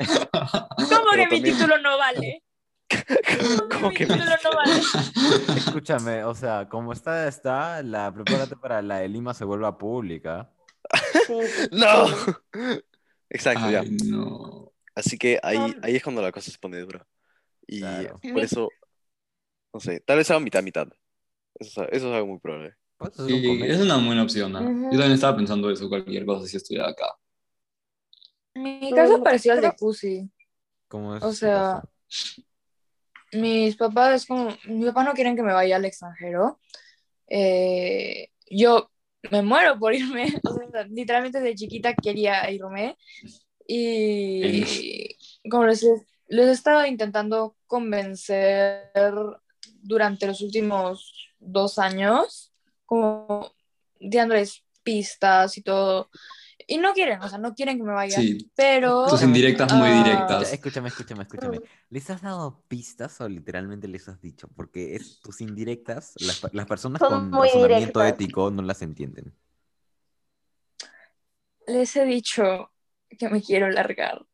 ¿Cómo 0.75 1.11
que 1.17 1.27
mi 1.29 1.41
título 1.41 1.77
no 1.79 1.97
vale? 1.97 2.43
¿Cómo 3.71 3.89
mi 3.89 3.95
que 3.95 4.05
título 4.05 4.25
no 4.43 4.51
vale? 4.55 4.81
Escúchame, 5.57 6.23
o 6.23 6.35
sea, 6.35 6.67
como 6.69 6.93
está, 6.93 7.27
está, 7.27 7.81
la 7.83 8.13
prepárate 8.13 8.55
para 8.55 8.81
la 8.81 8.99
de 8.99 9.09
Lima 9.09 9.33
se 9.33 9.45
vuelva 9.45 9.77
pública. 9.77 10.51
¡No! 11.71 12.05
Exacto, 13.29 13.69
ya. 13.69 13.81
Ay, 13.81 13.97
no. 14.05 14.71
Así 14.95 15.17
que 15.17 15.39
ahí, 15.41 15.57
No. 15.57 15.73
ahí 15.83 15.95
es 15.95 16.03
cuando 16.03 16.21
la 16.21 16.31
cosa 16.31 16.51
se 16.51 16.57
pone 16.57 16.79
dura. 16.79 17.05
Y 17.65 17.79
Claro. 17.79 18.19
por 18.33 18.41
eso, 18.43 18.69
no 19.73 19.79
sé, 19.79 20.01
tal 20.01 20.17
vez 20.17 20.29
haga 20.29 20.39
mitad, 20.41 20.61
mitad. 20.63 20.87
Eso, 21.55 21.83
es- 21.83 21.89
eso 21.97 22.09
es 22.09 22.15
algo 22.15 22.27
muy 22.27 22.39
probable. 22.39 22.75
Un 22.99 23.11
Sí, 23.27 23.61
es 23.63 23.79
una 23.79 23.97
buena 23.97 24.23
opción. 24.23 24.51
¿no? 24.51 24.61
Ujú. 24.61 24.83
Yo 24.83 24.89
también 24.91 25.13
estaba 25.13 25.35
pensando 25.35 25.69
eso, 25.71 25.89
cualquier 25.89 26.25
cosa 26.25 26.47
si 26.47 26.57
estudiaba 26.57 26.89
acá. 26.89 27.15
Mi 28.53 28.91
caso 28.93 29.15
es 29.15 29.21
parecido 29.21 29.55
al 29.55 29.61
de 29.61 29.71
Cusi. 29.75 30.29
¿Cómo 30.87 31.15
es 31.15 31.23
O 31.23 31.31
sea, 31.33 31.81
caso? 31.81 32.43
Mis 33.33 33.75
papás 33.75 34.15
es 34.15 34.25
como, 34.25 34.49
mis 34.65 34.85
papás 34.87 35.05
no 35.05 35.13
quieren 35.13 35.35
que 35.35 35.43
me 35.43 35.53
vaya 35.53 35.75
al 35.75 35.85
extranjero. 35.85 36.59
Eh, 37.27 38.29
yo 38.49 38.91
me 39.29 39.41
muero 39.41 39.79
por 39.79 39.93
irme, 39.93 40.25
o 40.43 40.71
sea, 40.71 40.83
literalmente 40.83 41.39
desde 41.39 41.55
chiquita 41.55 41.93
quería 41.93 42.49
irme. 42.51 42.97
Y 43.67 45.15
como 45.49 45.65
les, 45.65 45.85
les 46.27 46.47
he 46.47 46.51
estado 46.51 46.85
intentando 46.85 47.55
convencer 47.67 48.91
durante 49.81 50.27
los 50.27 50.41
últimos 50.41 51.31
dos 51.39 51.79
años, 51.79 52.51
como 52.85 53.51
dándoles 53.99 54.63
pistas 54.83 55.57
y 55.57 55.61
todo, 55.61 56.09
y 56.73 56.77
no 56.77 56.93
quieren, 56.93 57.21
o 57.21 57.27
sea, 57.29 57.37
no 57.37 57.53
quieren 57.53 57.77
que 57.77 57.83
me 57.83 57.93
vaya, 57.93 58.17
Sí, 58.17 58.49
pero... 58.55 59.05
tus 59.07 59.21
indirectas 59.23 59.73
muy 59.73 59.89
Ah, 59.89 60.03
directas. 60.03 60.53
Escúchame, 60.53 60.87
escúchame, 60.89 61.23
escúchame. 61.23 61.59
¿Les 61.89 62.09
has 62.09 62.21
dado 62.21 62.63
pistas 62.67 63.19
o 63.21 63.27
literalmente 63.29 63.87
les 63.87 64.07
has 64.07 64.21
dicho? 64.21 64.47
Porque 64.55 64.95
es 64.95 65.19
tus 65.19 65.41
indirectas, 65.41 66.13
las, 66.19 66.41
las 66.53 66.65
personas 66.65 66.99
Son 66.99 67.09
con 67.09 67.31
muy 67.31 67.47
razonamiento 67.47 67.99
directas. 67.99 68.21
ético 68.21 68.51
no 68.51 68.61
las 68.61 68.81
entienden. 68.81 69.33
Les 71.67 71.95
he 71.95 72.05
dicho 72.05 72.71
que 73.17 73.29
me 73.29 73.41
quiero 73.41 73.69
largar. 73.69 74.25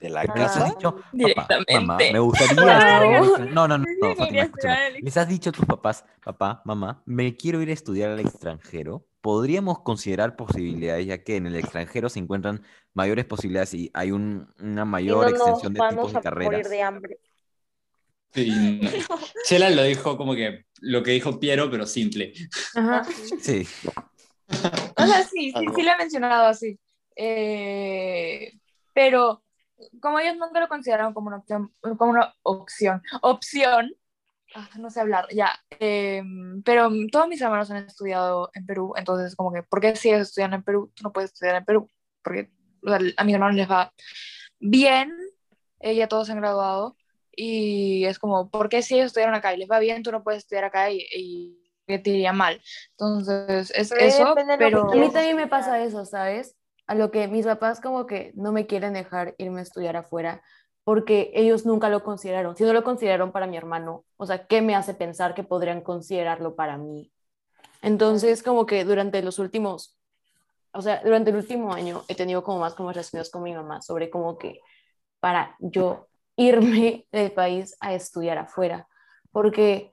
De 0.00 0.08
la 0.08 0.22
les 0.22 0.30
has 0.30 0.36
casa. 0.54 0.64
dicho, 0.64 0.96
papá, 0.96 1.08
Directamente. 1.12 1.74
mamá, 1.74 1.96
me 2.10 2.18
gustaría 2.20 3.20
No, 3.52 3.68
no, 3.68 3.76
no, 3.78 3.84
Fátima, 4.16 4.42
escúchame. 4.42 5.00
Les 5.02 5.16
has 5.18 5.28
dicho 5.28 5.50
a 5.50 5.52
tus 5.52 5.66
papás, 5.66 6.04
papá, 6.24 6.62
mamá, 6.64 7.02
me 7.04 7.36
quiero 7.36 7.60
ir 7.60 7.68
a 7.68 7.74
estudiar 7.74 8.10
al 8.10 8.20
extranjero. 8.20 9.06
Podríamos 9.20 9.80
considerar 9.80 10.34
posibilidades, 10.36 11.06
ya 11.06 11.22
que 11.22 11.36
en 11.36 11.46
el 11.46 11.56
extranjero 11.56 12.08
se 12.08 12.18
encuentran 12.20 12.62
mayores 12.94 13.24
posibilidades 13.26 13.74
y 13.74 13.90
hay 13.92 14.10
un- 14.12 14.48
una 14.58 14.84
mayor 14.84 15.24
no 15.26 15.30
extensión 15.30 15.74
de 15.74 15.80
tipos 15.80 15.96
vamos 15.96 16.12
de 16.12 16.18
a 16.18 16.20
morir 16.22 16.40
carreras. 16.40 16.70
de 16.70 16.82
hambre. 16.82 17.18
Sí, 18.32 18.80
no. 19.10 19.18
Chela 19.44 19.70
lo 19.70 19.82
dijo 19.82 20.16
como 20.16 20.34
que 20.34 20.64
lo 20.80 21.02
que 21.02 21.10
dijo 21.10 21.38
Piero, 21.38 21.70
pero 21.70 21.86
simple. 21.86 22.32
Ajá. 22.74 23.04
Sí, 23.40 23.66
O 24.96 25.06
sea, 25.06 25.22
sí, 25.24 25.52
sí, 25.56 25.66
sí 25.74 25.82
lo 25.82 25.90
he 25.92 25.96
mencionado 25.98 26.46
así. 26.46 26.78
Eh, 27.16 28.52
pero 28.94 29.42
como 30.00 30.18
ellos 30.18 30.36
nunca 30.36 30.60
lo 30.60 30.68
consideraron 30.68 31.12
como 31.12 31.28
una 31.28 31.38
opción, 31.38 31.72
como 31.98 32.12
una 32.12 32.34
opción, 32.42 33.02
opción, 33.22 33.92
ah, 34.54 34.68
no 34.78 34.90
sé 34.90 35.00
hablar, 35.00 35.26
ya. 35.32 35.52
em, 35.70 36.62
pero 36.62 36.90
todos 37.10 37.28
mis 37.28 37.40
hermanos 37.40 37.70
han 37.70 37.86
estudiado 37.86 38.50
en 38.54 38.66
Perú, 38.66 38.94
entonces 38.96 39.36
como 39.36 39.52
que, 39.52 39.62
¿por 39.62 39.80
qué 39.80 39.96
si 39.96 40.10
ellos 40.10 40.28
estudian 40.28 40.54
en 40.54 40.62
Perú, 40.62 40.92
tú 40.94 41.02
no 41.04 41.12
puedes 41.12 41.32
estudiar 41.32 41.56
en 41.56 41.64
Perú? 41.64 41.88
Porque 42.22 42.50
o 42.82 42.88
sea, 42.88 42.98
a 43.16 43.24
mis 43.24 43.34
hermanos 43.34 43.56
les 43.56 43.70
va 43.70 43.92
bien, 44.58 45.12
eh, 45.80 45.94
ya 45.94 46.08
todos 46.08 46.26
se 46.26 46.32
han 46.32 46.40
graduado, 46.40 46.96
y 47.34 48.04
es 48.04 48.18
como, 48.18 48.50
¿por 48.50 48.68
qué 48.68 48.82
si 48.82 48.94
ellos 48.94 49.06
estudiaron 49.06 49.34
acá 49.34 49.54
y 49.54 49.58
les 49.58 49.70
va 49.70 49.78
bien, 49.78 50.02
tú 50.02 50.12
no 50.12 50.22
puedes 50.22 50.42
estudiar 50.42 50.64
acá 50.64 50.90
y, 50.90 51.06
y 51.14 51.58
que 51.86 51.98
te 51.98 52.10
iría 52.10 52.32
mal? 52.32 52.60
Entonces, 52.90 53.72
es 53.74 53.88
Pero 53.90 54.00
eso, 54.00 54.34
pero... 54.58 54.92
A 54.92 54.96
mí 54.96 55.10
también 55.10 55.36
me 55.36 55.46
pasa 55.46 55.82
eso, 55.82 56.04
¿sabes? 56.04 56.56
A 56.86 56.94
lo 56.94 57.10
que 57.10 57.28
mis 57.28 57.46
papás 57.46 57.80
como 57.80 58.06
que 58.06 58.32
no 58.34 58.52
me 58.52 58.66
quieren 58.66 58.92
dejar 58.92 59.34
irme 59.38 59.60
a 59.60 59.62
estudiar 59.62 59.96
afuera 59.96 60.42
porque 60.90 61.30
ellos 61.34 61.66
nunca 61.66 61.88
lo 61.88 62.02
consideraron. 62.02 62.56
Si 62.56 62.64
no 62.64 62.72
lo 62.72 62.82
consideraron 62.82 63.30
para 63.30 63.46
mi 63.46 63.56
hermano, 63.56 64.04
o 64.16 64.26
sea, 64.26 64.48
¿qué 64.48 64.60
me 64.60 64.74
hace 64.74 64.92
pensar 64.92 65.34
que 65.34 65.44
podrían 65.44 65.82
considerarlo 65.82 66.56
para 66.56 66.78
mí? 66.78 67.12
Entonces, 67.80 68.42
como 68.42 68.66
que 68.66 68.84
durante 68.84 69.22
los 69.22 69.38
últimos, 69.38 69.96
o 70.72 70.82
sea, 70.82 71.00
durante 71.04 71.30
el 71.30 71.36
último 71.36 71.72
año 71.72 72.02
he 72.08 72.16
tenido 72.16 72.42
como 72.42 72.58
más 72.58 72.74
conversaciones 72.74 73.30
con 73.30 73.44
mi 73.44 73.54
mamá 73.54 73.80
sobre 73.82 74.10
como 74.10 74.36
que 74.36 74.62
para 75.20 75.54
yo 75.60 76.08
irme 76.34 77.06
del 77.12 77.30
país 77.30 77.76
a 77.78 77.94
estudiar 77.94 78.38
afuera, 78.38 78.88
porque 79.30 79.92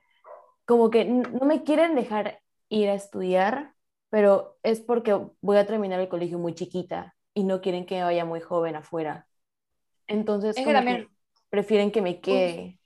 como 0.66 0.90
que 0.90 1.06
no 1.06 1.46
me 1.46 1.62
quieren 1.62 1.94
dejar 1.94 2.42
ir 2.70 2.90
a 2.90 2.96
estudiar, 2.96 3.76
pero 4.10 4.58
es 4.64 4.82
porque 4.82 5.16
voy 5.42 5.58
a 5.58 5.68
terminar 5.68 6.00
el 6.00 6.10
colegio 6.10 6.40
muy 6.40 6.56
chiquita 6.56 7.16
y 7.36 7.44
no 7.44 7.62
quieren 7.62 7.86
que 7.86 8.02
vaya 8.02 8.26
muy 8.26 8.42
joven 8.42 8.76
afuera. 8.78 9.27
Entonces, 10.08 10.58
Es 10.58 10.66
que 10.66 10.74
también- 10.74 11.06
que 11.06 11.10
prefieren 11.50 11.92
que 11.92 12.02
me 12.02 12.20
quede. 12.20 12.80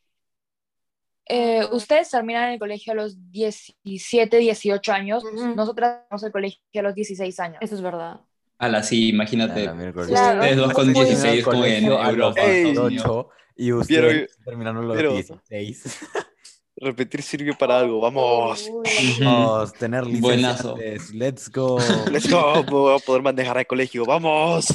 Eh, 1.28 1.64
ustedes 1.72 2.10
terminan 2.10 2.52
el 2.52 2.60
colegio 2.60 2.94
a 2.94 2.96
los 2.96 3.32
17, 3.32 4.38
18 4.38 4.92
años, 4.92 5.24
Ujú. 5.24 5.56
nosotras 5.56 6.02
tenemos 6.10 6.24
el 6.24 6.32
colegio 6.32 6.60
a 6.80 6.82
los 6.82 6.96
16 6.96 7.40
años. 7.40 7.58
Eso 7.62 7.76
es 7.76 7.82
verdad. 7.82 8.20
Ala, 8.58 8.84
sí, 8.84 9.10
imagínate. 9.10 9.62
A 9.62 9.66
la 9.68 9.74
miércoles. 9.74 10.10
Claro. 10.10 10.40
Ustedes 10.40 10.58
dos 10.58 10.74
con 10.74 10.90
Es 10.90 10.96
muy 10.96 11.06
16 11.06 11.44
como 11.44 11.66
en 11.66 11.86
Europa. 11.86 12.42
Ey. 12.42 12.68
Estados 12.70 12.88
Unidos. 12.88 13.04
18 13.06 13.30
y 13.56 13.72
usted 13.74 13.96
Pero- 14.02 14.28
terminando 14.46 14.82
los 14.82 14.98
pero- 14.98 15.14
16. 15.14 16.00
Repetir 16.82 17.22
sirve 17.22 17.54
para 17.54 17.80
algo, 17.80 18.02
vamos. 18.02 18.68
Vamos, 19.20 19.74
tener 19.74 20.04
licencia. 20.08 20.74
Let's 21.14 21.48
go. 21.52 21.78
Let's 22.12 22.28
go, 22.28 22.64
voy 22.64 22.96
a 22.96 23.00
poder 23.00 23.22
manejar 23.22 23.60
al 23.60 23.68
colegio, 23.68 24.04
vamos. 24.04 24.66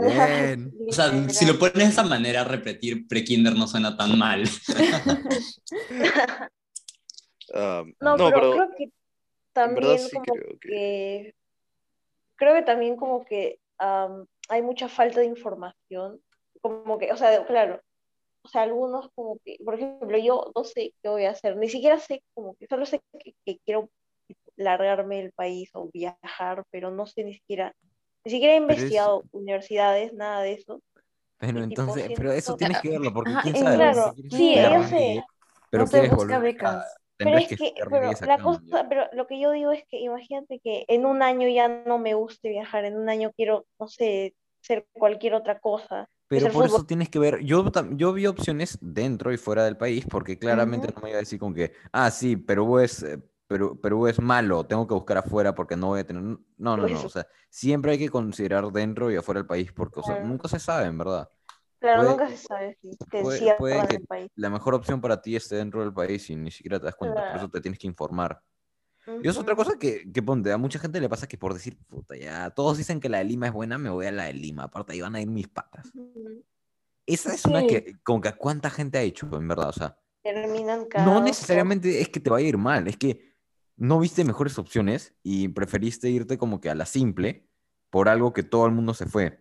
Bien. 0.00 0.72
O 0.88 0.92
sea, 0.92 1.28
si 1.28 1.46
lo 1.46 1.56
pones 1.56 1.74
de 1.74 1.84
esa 1.84 2.02
manera, 2.02 2.42
repetir 2.42 3.06
pre-kinder 3.06 3.54
no 3.54 3.68
suena 3.68 3.96
tan 3.96 4.18
mal. 4.18 4.42
Ah, 7.54 7.84
No, 8.00 8.16
no, 8.16 8.30
pero, 8.30 8.40
pero 8.40 8.52
creo 8.52 8.68
que 8.76 8.92
también 9.52 9.88
verdad 9.88 9.98
sí 9.98 10.16
como 10.16 10.24
creo 10.24 10.58
que... 10.58 10.68
que 10.68 11.34
creo 12.34 12.54
que 12.54 12.62
también 12.62 12.96
como 12.96 13.24
que 13.24 13.60
am, 13.78 14.26
hay 14.48 14.62
mucha 14.62 14.88
falta 14.88 15.20
de 15.20 15.26
información, 15.26 16.20
como 16.60 16.98
que, 16.98 17.12
o 17.12 17.16
sea, 17.16 17.46
claro, 17.46 17.80
o 18.44 18.48
sea, 18.48 18.62
algunos 18.64 19.10
como 19.14 19.38
que, 19.44 19.58
por 19.64 19.74
ejemplo, 19.76 20.18
yo 20.18 20.52
no 20.56 20.64
sé 20.64 20.94
qué 21.02 21.10
voy 21.10 21.26
a 21.26 21.32
hacer, 21.32 21.56
ni 21.58 21.68
siquiera 21.70 21.98
sé 22.00 22.22
como 22.34 22.56
que, 22.56 22.66
solo 22.68 22.86
sé 22.86 23.00
que, 23.20 23.34
que 23.46 23.58
quiero 23.66 23.90
largarme 24.56 25.18
del 25.18 25.32
país 25.32 25.70
o 25.74 25.90
viajar, 25.92 26.64
pero 26.70 26.90
no 26.92 27.06
sé 27.06 27.24
ni 27.24 27.34
siquiera, 27.34 27.74
ni 28.24 28.32
siquiera 28.32 28.54
he 28.54 28.58
es- 28.68 28.84
investigado 28.84 29.26
universidades, 29.32 30.12
nada 30.14 30.42
de 30.42 30.54
eso. 30.54 30.82
Pero 31.38 31.62
Y 31.68 31.76
entonces, 31.76 32.10
pero 32.16 32.32
eso 32.32 32.54
tienes 32.56 32.80
que 32.80 32.90
verlo, 32.90 33.12
porque 33.12 33.36
Ajá, 33.36 33.40
quién 33.40 33.56
sabe. 33.56 33.76
claro, 33.76 34.16
si 34.28 34.28
sí, 34.28 34.68
yo 34.70 34.82
sé. 34.82 35.24
Pero 35.70 35.86
no 35.86 35.88
quieres 35.88 36.10
busca 36.10 36.38
volver 36.38 36.40
becas. 36.40 36.98
Pero 37.22 37.38
es 37.38 37.54
que, 37.56 37.74
estudiar 37.76 37.90
pero 37.90 38.18
la 38.24 38.40
cosa, 38.40 38.86
pero 38.88 39.06
lo 39.12 39.26
que 39.26 39.40
yo 39.40 39.50
digo 39.52 39.72
es 39.72 39.84
que 39.88 39.98
imagínate 40.00 40.60
que 40.60 40.84
en 40.88 41.06
un 41.06 41.22
año 41.22 41.48
ya 41.48 41.68
no 41.68 41.98
me 41.98 42.14
guste 42.14 42.50
viajar, 42.50 42.84
en 42.84 42.96
un 42.98 43.08
año 43.08 43.32
quiero, 43.36 43.66
no 43.80 43.88
sé, 43.88 44.34
hacer 44.62 44.86
cualquier 44.92 45.34
otra 45.34 45.58
cosa. 45.60 46.06
Pero 46.28 46.48
por 46.50 46.64
eso 46.66 46.84
tienes 46.84 47.08
que 47.10 47.18
ver, 47.18 47.40
yo, 47.40 47.70
yo 47.92 48.12
vi 48.12 48.26
opciones 48.26 48.78
dentro 48.80 49.32
y 49.32 49.36
fuera 49.36 49.64
del 49.64 49.76
país, 49.76 50.04
porque 50.08 50.38
claramente 50.38 50.88
no 50.94 51.00
me 51.02 51.10
iba 51.10 51.18
a 51.18 51.20
decir 51.20 51.38
con 51.38 51.54
que, 51.54 51.72
ah, 51.92 52.10
sí, 52.10 52.36
Perú 52.36 52.78
es, 52.78 53.02
eh, 53.02 53.22
Perú, 53.46 53.78
Perú 53.80 54.06
es 54.06 54.20
malo, 54.20 54.64
tengo 54.64 54.86
que 54.86 54.94
buscar 54.94 55.18
afuera 55.18 55.54
porque 55.54 55.76
no 55.76 55.88
voy 55.88 56.00
a 56.00 56.06
tener... 56.06 56.22
No, 56.22 56.38
no, 56.56 56.76
no, 56.76 57.02
o 57.02 57.08
sea, 57.10 57.26
siempre 57.50 57.92
hay 57.92 57.98
que 57.98 58.08
considerar 58.08 58.64
dentro 58.72 59.10
y 59.12 59.16
afuera 59.16 59.40
del 59.40 59.46
país, 59.46 59.70
porque, 59.72 60.00
o 60.00 60.02
sea, 60.02 60.14
Claro. 60.14 60.28
nunca 60.28 60.48
se 60.48 60.58
sabe, 60.58 60.86
en 60.86 60.98
verdad. 60.98 61.28
Claro, 61.78 61.98
Puede- 62.00 62.10
nunca 62.12 62.28
se 62.30 62.36
sabe 62.38 62.78
si 62.80 62.96
te 62.96 63.20
puede- 63.20 63.54
puede 63.58 63.86
que- 63.86 63.96
el 63.96 64.06
país. 64.06 64.30
La 64.36 64.48
mejor 64.48 64.74
opción 64.74 65.00
para 65.02 65.20
ti 65.20 65.36
esté 65.36 65.56
dentro 65.56 65.80
del 65.82 65.92
país 65.92 66.30
y 66.30 66.36
ni 66.36 66.50
siquiera 66.50 66.78
te 66.78 66.86
das 66.86 66.94
cuenta, 66.94 67.26
por 67.28 67.36
eso 67.36 67.48
te 67.50 67.60
tienes 67.60 67.78
que 67.78 67.86
informar. 67.86 68.40
Y 69.22 69.28
es 69.28 69.36
otra 69.36 69.54
cosa 69.54 69.78
que, 69.78 70.10
que 70.10 70.22
ponte, 70.22 70.52
a 70.52 70.58
mucha 70.58 70.78
gente 70.78 71.00
le 71.00 71.08
pasa 71.08 71.26
que 71.26 71.36
por 71.36 71.52
decir, 71.52 71.76
puta, 71.88 72.16
ya, 72.16 72.50
todos 72.50 72.78
dicen 72.78 73.00
que 73.00 73.08
la 73.08 73.18
de 73.18 73.24
Lima 73.24 73.46
es 73.46 73.52
buena, 73.52 73.76
me 73.78 73.90
voy 73.90 74.06
a 74.06 74.12
la 74.12 74.24
de 74.24 74.34
Lima, 74.34 74.64
aparte 74.64 74.92
ahí 74.92 75.00
van 75.00 75.14
a 75.14 75.20
ir 75.20 75.28
mis 75.28 75.48
patas. 75.48 75.92
Esa 77.06 77.34
es 77.34 77.44
una 77.44 77.66
que, 77.66 77.96
como 78.02 78.20
que 78.20 78.28
a 78.28 78.36
cuánta 78.36 78.70
gente 78.70 78.98
ha 78.98 79.02
hecho, 79.02 79.28
en 79.36 79.46
verdad, 79.46 79.68
o 79.68 79.72
sea, 79.72 79.98
Terminan 80.22 80.88
no 81.04 81.22
necesariamente 81.22 82.00
es 82.00 82.08
que 82.08 82.18
te 82.18 82.30
vaya 82.30 82.46
a 82.46 82.48
ir 82.48 82.56
mal, 82.56 82.88
es 82.88 82.96
que 82.96 83.34
no 83.76 84.00
viste 84.00 84.24
mejores 84.24 84.58
opciones 84.58 85.14
y 85.22 85.48
preferiste 85.48 86.08
irte 86.08 86.38
como 86.38 86.62
que 86.62 86.70
a 86.70 86.74
la 86.74 86.86
simple 86.86 87.46
por 87.90 88.08
algo 88.08 88.32
que 88.32 88.42
todo 88.42 88.64
el 88.64 88.72
mundo 88.72 88.94
se 88.94 89.04
fue. 89.04 89.38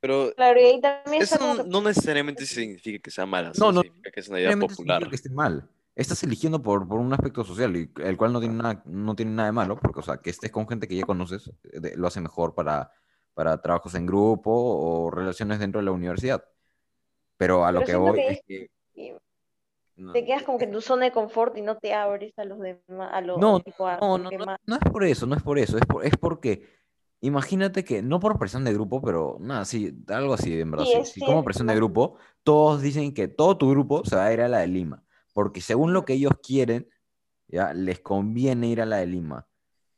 Pero. 0.00 0.34
Claro, 0.34 0.60
y 0.60 0.64
ahí 0.64 0.80
también 0.80 1.22
eso 1.22 1.64
no, 1.64 1.80
necesariamente 1.82 2.44
significa 2.46 2.98
que 2.98 3.10
sea 3.10 3.26
mala, 3.26 3.52
No, 3.56 3.70
no, 3.70 3.82
significa 3.82 4.10
que 4.10 4.20
es 4.20 4.28
una 4.28 4.40
idea 4.40 4.56
popular. 4.56 5.08
que 5.08 5.14
esté 5.14 5.30
mal. 5.30 5.70
Estás 5.96 6.22
eligiendo 6.24 6.60
por, 6.62 6.88
por 6.88 6.98
un 6.98 7.12
aspecto 7.12 7.44
social, 7.44 7.76
y, 7.76 7.90
el 8.02 8.16
cual 8.16 8.32
no 8.32 8.40
tiene, 8.40 8.56
nada, 8.56 8.82
no 8.86 9.14
tiene 9.14 9.32
nada 9.32 9.46
de 9.48 9.52
malo, 9.52 9.78
porque, 9.78 10.00
o 10.00 10.02
sea, 10.02 10.16
que 10.18 10.30
estés 10.30 10.50
con 10.50 10.66
gente 10.68 10.88
que 10.88 10.96
ya 10.96 11.04
conoces 11.06 11.48
eh, 11.72 11.80
de- 11.80 11.96
lo 11.96 12.08
hace 12.08 12.20
mejor 12.20 12.54
para, 12.54 12.90
para 13.34 13.60
trabajos 13.62 13.94
en 13.94 14.06
grupo 14.06 14.50
o 14.52 15.10
relaciones 15.10 15.60
dentro 15.60 15.80
de 15.80 15.84
la 15.86 15.92
universidad. 15.92 16.44
Pero 17.36 17.64
a 17.64 17.72
lo 17.72 17.80
Pero 17.80 17.86
que 17.86 17.96
voy 17.96 18.22
que 18.22 18.30
es 18.30 18.40
que... 18.46 18.68
no- 19.96 20.12
te 20.12 20.24
quedas 20.24 20.42
como 20.42 20.58
que 20.58 20.64
en 20.64 20.72
tu 20.72 20.80
zona 20.80 21.04
de 21.06 21.12
confort 21.12 21.56
y 21.56 21.62
no 21.62 21.76
te 21.78 21.94
abres 21.94 22.32
a 22.38 22.44
los 22.44 22.58
demás, 22.60 23.10
a 23.12 23.20
los 23.20 23.40
No, 23.40 23.60
tipo, 23.62 23.86
a 23.86 23.96
no, 23.96 24.18
no, 24.18 24.56
no, 24.66 24.76
es 24.76 24.82
por 24.92 25.04
eso, 25.04 25.26
no 25.26 25.34
es 25.36 25.42
por 25.42 25.58
eso, 25.58 25.76
es, 25.76 25.84
por- 25.86 26.04
es 26.06 26.16
porque 26.16 26.68
imagínate 27.20 27.84
que, 27.84 28.02
no 28.02 28.20
por 28.20 28.38
presión 28.38 28.64
de 28.64 28.72
grupo, 28.72 29.02
pero 29.02 29.38
nada, 29.40 29.64
sí, 29.64 29.92
algo 30.08 30.34
así, 30.34 30.60
en 30.60 30.70
verdad, 30.70 30.86
Sí, 31.04 31.24
como 31.24 31.38
es 31.40 31.44
presión 31.44 31.66
de 31.66 31.74
grupo, 31.74 32.16
todos 32.44 32.80
dicen 32.82 33.12
que 33.12 33.26
todo 33.28 33.56
tu 33.58 33.70
grupo 33.70 34.04
se 34.04 34.14
va 34.16 34.26
a 34.26 34.32
ir 34.32 34.40
a 34.40 34.48
la 34.48 34.58
de 34.58 34.68
Lima, 34.68 35.02
porque 35.34 35.60
según 35.60 35.92
lo 35.92 36.06
que 36.06 36.14
ellos 36.14 36.32
quieren, 36.42 36.88
ya, 37.48 37.74
les 37.74 38.00
conviene 38.00 38.68
ir 38.68 38.80
a 38.80 38.86
la 38.86 38.96
de 38.96 39.06
Lima, 39.06 39.46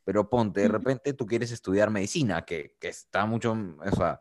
pero 0.03 0.29
ponte, 0.29 0.63
de 0.63 0.69
repente 0.69 1.13
tú 1.13 1.27
quieres 1.27 1.53
estudiar 1.53 1.91
medicina, 1.91 2.45
que, 2.45 2.75
que 2.81 2.89
está 2.89 3.25
mucho, 3.27 3.53
o 3.53 3.97
sea, 3.97 4.21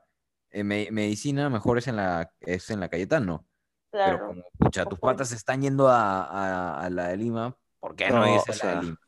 en 0.51 0.67
me- 0.67 0.89
medicina 0.91 1.49
mejor 1.49 1.79
es 1.79 1.87
en 1.87 1.95
la, 1.95 2.31
es 2.41 2.69
en 2.69 2.79
la 2.79 2.89
Cayetano, 2.89 3.47
pero 3.91 4.17
Claro. 4.17 4.27
como, 4.27 4.43
pucha, 4.59 4.85
tus 4.85 4.99
patas 4.99 5.31
están 5.31 5.61
yendo 5.61 5.87
a, 5.87 6.23
a- 6.25 6.81
a 6.85 6.89
la 6.91 7.07
de 7.07 7.17
Lima, 7.17 7.57
¿por 7.79 7.95
qué 7.95 8.09
no, 8.09 8.17
No, 8.17 8.23
a 8.25 8.27
la 8.27 8.41
sea, 8.53 8.75
de 8.75 8.85
Lima? 8.85 8.99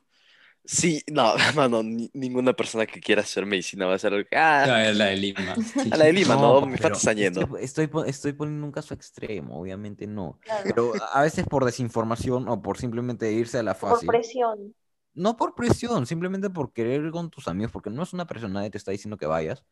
Sí, 0.68 1.02
no, 1.08 1.34
mano, 1.56 1.82
ni- 1.82 2.12
ninguna 2.14 2.54
persona 2.54 2.86
que 2.86 3.00
quiera 3.00 3.22
hacer 3.22 3.46
medicina 3.46 3.86
va 3.86 3.96
a 3.96 3.98
que, 4.00 4.36
ah, 4.36 4.66
Ya, 4.68 4.94
la 4.94 5.06
de 5.06 5.16
Lima. 5.16 5.56
sí. 5.84 5.90
a 5.92 5.98
la 5.98 6.06
de 6.06 6.14
Lima, 6.14 6.36
no, 6.36 6.62
mis 6.62 6.72
pero 6.82 6.84
patas 6.84 6.98
están 7.00 7.16
yendo. 7.18 7.42
Estoy, 7.42 7.64
estoy, 7.64 7.88
po- 7.88 8.04
estoy 8.06 8.34
poniendo 8.34 8.66
un 8.66 8.72
caso 8.72 8.94
extremo, 8.94 9.60
obviamente 9.62 10.06
no. 10.08 10.38
Claro. 10.42 10.64
Pero 10.66 10.94
a 11.14 11.22
veces 11.22 11.46
por 11.46 11.64
desinformación 11.64 12.48
o 12.50 12.62
por 12.62 12.78
simplemente 12.78 13.32
irse 13.32 13.60
a 13.60 13.64
la 13.64 13.74
Por 13.74 13.92
fácil. 13.92 14.08
presión. 14.08 14.76
No 15.14 15.36
por 15.38 15.56
presión, 15.56 16.06
simplemente 16.06 16.50
por 16.50 16.74
querer 16.74 17.02
ir 17.02 17.12
con 17.12 17.30
tus 17.32 17.48
amigos, 17.48 17.72
porque 17.72 17.90
no 17.90 18.04
es 18.04 18.14
una 18.14 18.28
presión, 18.28 18.54
nadie 18.54 18.70
te 18.70 18.78
está 18.78 18.92
diciendo 18.92 19.18
que 19.18 19.26
vayas. 19.26 19.64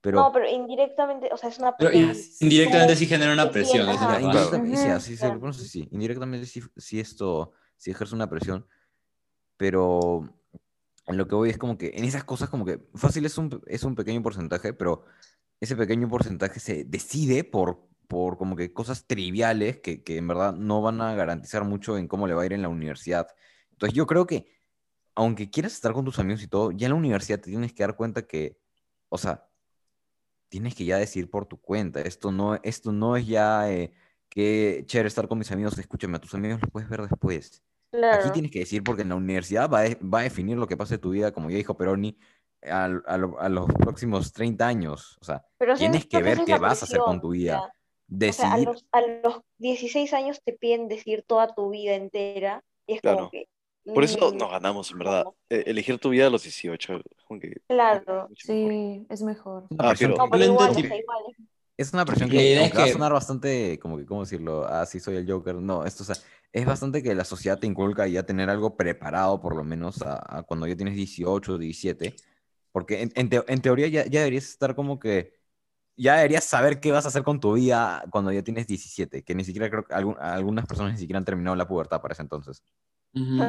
Pero 0.00 0.20
No, 0.20 0.32
pero 0.32 0.48
indirectamente, 0.48 1.28
o 1.32 1.36
sea, 1.36 1.50
es 1.50 1.58
una 1.58 1.76
presión. 1.76 2.10
in- 2.14 2.22
indirectamente 2.40 2.94
sí 2.96 3.06
genera 3.06 3.32
una 3.32 3.46
que 3.46 3.50
presión, 3.50 3.86
verdad. 3.86 4.20
indirectamente, 4.20 5.00
sí, 5.00 5.16
sí, 5.16 5.68
sí, 5.68 5.88
indirectamente 5.90 6.46
sí, 6.46 6.62
sí 6.76 7.00
esto, 7.00 7.52
sí 7.76 7.90
ejerce 7.90 8.14
una 8.14 8.30
presión, 8.30 8.66
pero 9.56 10.28
en 11.06 11.16
lo 11.16 11.28
que 11.28 11.34
voy 11.34 11.50
es 11.50 11.58
como 11.58 11.78
que 11.78 11.92
en 11.94 12.04
esas 12.04 12.24
cosas 12.24 12.48
como 12.50 12.64
que 12.64 12.80
fácil 12.94 13.26
es 13.26 13.38
un, 13.38 13.62
es 13.66 13.84
un 13.84 13.94
pequeño 13.94 14.22
porcentaje, 14.22 14.72
pero 14.72 15.04
ese 15.60 15.76
pequeño 15.76 16.08
porcentaje 16.08 16.60
se 16.60 16.84
decide 16.84 17.44
por, 17.44 17.88
por 18.08 18.38
como 18.38 18.56
que 18.56 18.72
cosas 18.72 19.06
triviales 19.06 19.78
que, 19.78 20.02
que 20.02 20.18
en 20.18 20.28
verdad 20.28 20.54
no 20.54 20.82
van 20.82 21.00
a 21.00 21.14
garantizar 21.14 21.64
mucho 21.64 21.98
en 21.98 22.08
cómo 22.08 22.26
le 22.26 22.34
va 22.34 22.42
a 22.42 22.46
ir 22.46 22.52
en 22.52 22.62
la 22.62 22.68
universidad. 22.68 23.28
Entonces 23.72 23.94
yo 23.96 24.06
creo 24.06 24.26
que 24.26 24.56
aunque 25.16 25.50
quieras 25.50 25.72
estar 25.74 25.92
con 25.92 26.04
tus 26.04 26.18
amigos 26.18 26.42
y 26.42 26.48
todo, 26.48 26.72
ya 26.72 26.86
en 26.86 26.92
la 26.92 26.98
universidad 26.98 27.40
te 27.40 27.50
tienes 27.50 27.72
que 27.72 27.82
dar 27.82 27.96
cuenta 27.96 28.26
que, 28.26 28.58
o 29.08 29.18
sea, 29.18 29.48
tienes 30.48 30.74
que 30.74 30.84
ya 30.84 30.98
decir 30.98 31.30
por 31.30 31.46
tu 31.46 31.60
cuenta. 31.60 32.00
Esto 32.02 32.32
no, 32.32 32.56
esto 32.62 32.92
no 32.92 33.16
es 33.16 33.26
ya 33.26 33.70
eh, 33.70 33.92
que 34.28 34.84
chévere 34.86 35.08
estar 35.08 35.28
con 35.28 35.38
mis 35.38 35.50
amigos. 35.52 35.78
Escúchame, 35.78 36.16
a 36.16 36.20
tus 36.20 36.34
amigos 36.34 36.60
los 36.60 36.70
puedes 36.70 36.88
ver 36.88 37.02
después. 37.02 37.62
Aquí 38.04 38.30
tienes 38.32 38.50
que 38.50 38.60
decir 38.60 38.82
porque 38.82 39.02
en 39.02 39.08
la 39.10 39.14
universidad 39.16 39.68
va 39.70 39.80
a, 39.80 39.82
de- 39.82 39.98
va 40.02 40.20
a 40.20 40.22
definir 40.22 40.56
lo 40.56 40.66
que 40.66 40.76
pase 40.76 40.94
en 40.94 41.00
tu 41.00 41.10
vida, 41.10 41.32
como 41.32 41.50
ya 41.50 41.56
dijo 41.56 41.76
Peroni, 41.76 42.16
a, 42.62 42.88
lo- 42.88 43.38
a 43.40 43.48
los 43.48 43.66
próximos 43.74 44.32
30 44.32 44.66
años. 44.66 45.18
O 45.20 45.24
sea, 45.24 45.44
Pero 45.58 45.76
tienes 45.76 46.06
que 46.06 46.22
ver 46.22 46.38
qué 46.44 46.58
vas 46.58 46.82
a 46.82 46.84
hacer 46.86 46.98
con 46.98 47.20
tu 47.20 47.30
vida. 47.30 47.52
ya. 48.08 48.28
O 48.28 48.32
sea, 48.32 48.52
a 48.52 48.56
decidir. 48.56 48.68
los, 48.68 48.86
a 48.92 49.00
los 49.00 49.40
16 49.58 50.12
años 50.14 50.40
te 50.44 50.52
piden 50.52 50.88
decir 50.88 51.24
toda 51.26 51.54
tu 51.54 51.70
vida 51.70 51.94
entera 51.94 52.62
y 52.86 52.94
es 52.94 53.00
Claro. 53.00 53.18
como 53.18 53.30
que... 53.30 53.48
Por 53.94 54.02
eso 54.02 54.32
mm, 54.32 54.36
nos 54.36 54.50
ganamos, 54.50 54.90
en 54.90 54.98
verdad. 54.98 55.24
Eh, 55.48 55.62
elegir 55.66 55.98
tu 55.98 56.10
vida 56.10 56.26
a 56.26 56.30
los 56.30 56.42
18. 56.42 57.00
como 57.28 57.38
que- 57.40 57.60
Claro. 57.68 58.28
Sí, 58.36 59.06
es 59.08 59.22
mejor. 59.22 59.64
Es 59.70 59.76
una 59.78 59.84
Ah, 59.84 59.88
presión 59.90 60.12
pero- 60.12 60.24
No, 60.24 60.30
pero 60.30 60.44
Simplemente 60.44 60.44
igual, 60.46 60.70
o 60.70 60.74
tipo- 60.74 60.88
sea, 60.88 60.96
igual 60.98 61.18
es 61.78 61.92
una 61.92 62.04
presión 62.04 62.30
que, 62.30 62.54
es 62.54 62.60
aunque 62.62 62.76
va 62.78 62.82
a 62.82 62.86
que- 62.86 62.92
sonar 62.92 63.12
bastante, 63.12 63.78
como 63.78 63.96
que, 63.98 64.06
¿cómo 64.06 64.22
decirlo? 64.22 64.64
Ah, 64.66 64.86
sí, 64.86 64.98
soy 64.98 65.16
el 65.16 65.30
Joker. 65.30 65.54
No, 65.56 65.84
esto, 65.84 66.02
o 66.02 66.06
sea, 66.06 66.16
es 66.60 66.66
bastante 66.66 67.02
que 67.02 67.14
la 67.14 67.24
sociedad 67.24 67.58
te 67.58 67.66
inculca 67.66 68.06
ya 68.08 68.24
tener 68.24 68.50
algo 68.50 68.76
preparado, 68.76 69.40
por 69.40 69.56
lo 69.56 69.64
menos, 69.64 70.02
a, 70.02 70.38
a 70.38 70.42
cuando 70.42 70.66
ya 70.66 70.76
tienes 70.76 70.94
18, 70.96 71.58
17. 71.58 72.16
Porque 72.72 73.02
en, 73.02 73.12
en 73.14 73.30
teo- 73.30 73.44
en 73.48 73.60
teoría 73.62 73.88
ya, 73.88 74.04
ya 74.06 74.20
deberías 74.20 74.44
estar 74.46 74.74
como 74.76 74.98
que, 74.98 75.34
ya 75.96 76.16
deberías 76.16 76.44
saber 76.44 76.80
qué 76.80 76.92
vas 76.92 77.04
a 77.06 77.08
hacer 77.08 77.24
con 77.24 77.40
tu 77.40 77.54
vida 77.54 78.04
cuando 78.10 78.32
ya 78.32 78.42
tienes 78.42 78.66
17, 78.66 79.24
que 79.24 79.34
ni 79.34 79.44
siquiera 79.44 79.70
creo 79.70 79.84
que 79.84 79.94
algún- 79.94 80.16
algunas 80.20 80.66
personas 80.66 80.92
ni 80.94 80.98
siquiera 81.00 81.18
han 81.18 81.24
terminado 81.26 81.56
la 81.56 81.68
pubertad 81.68 82.00
para 82.02 82.12
ese 82.14 82.22
entonces. 82.22 82.62
Ujú. 83.14 83.42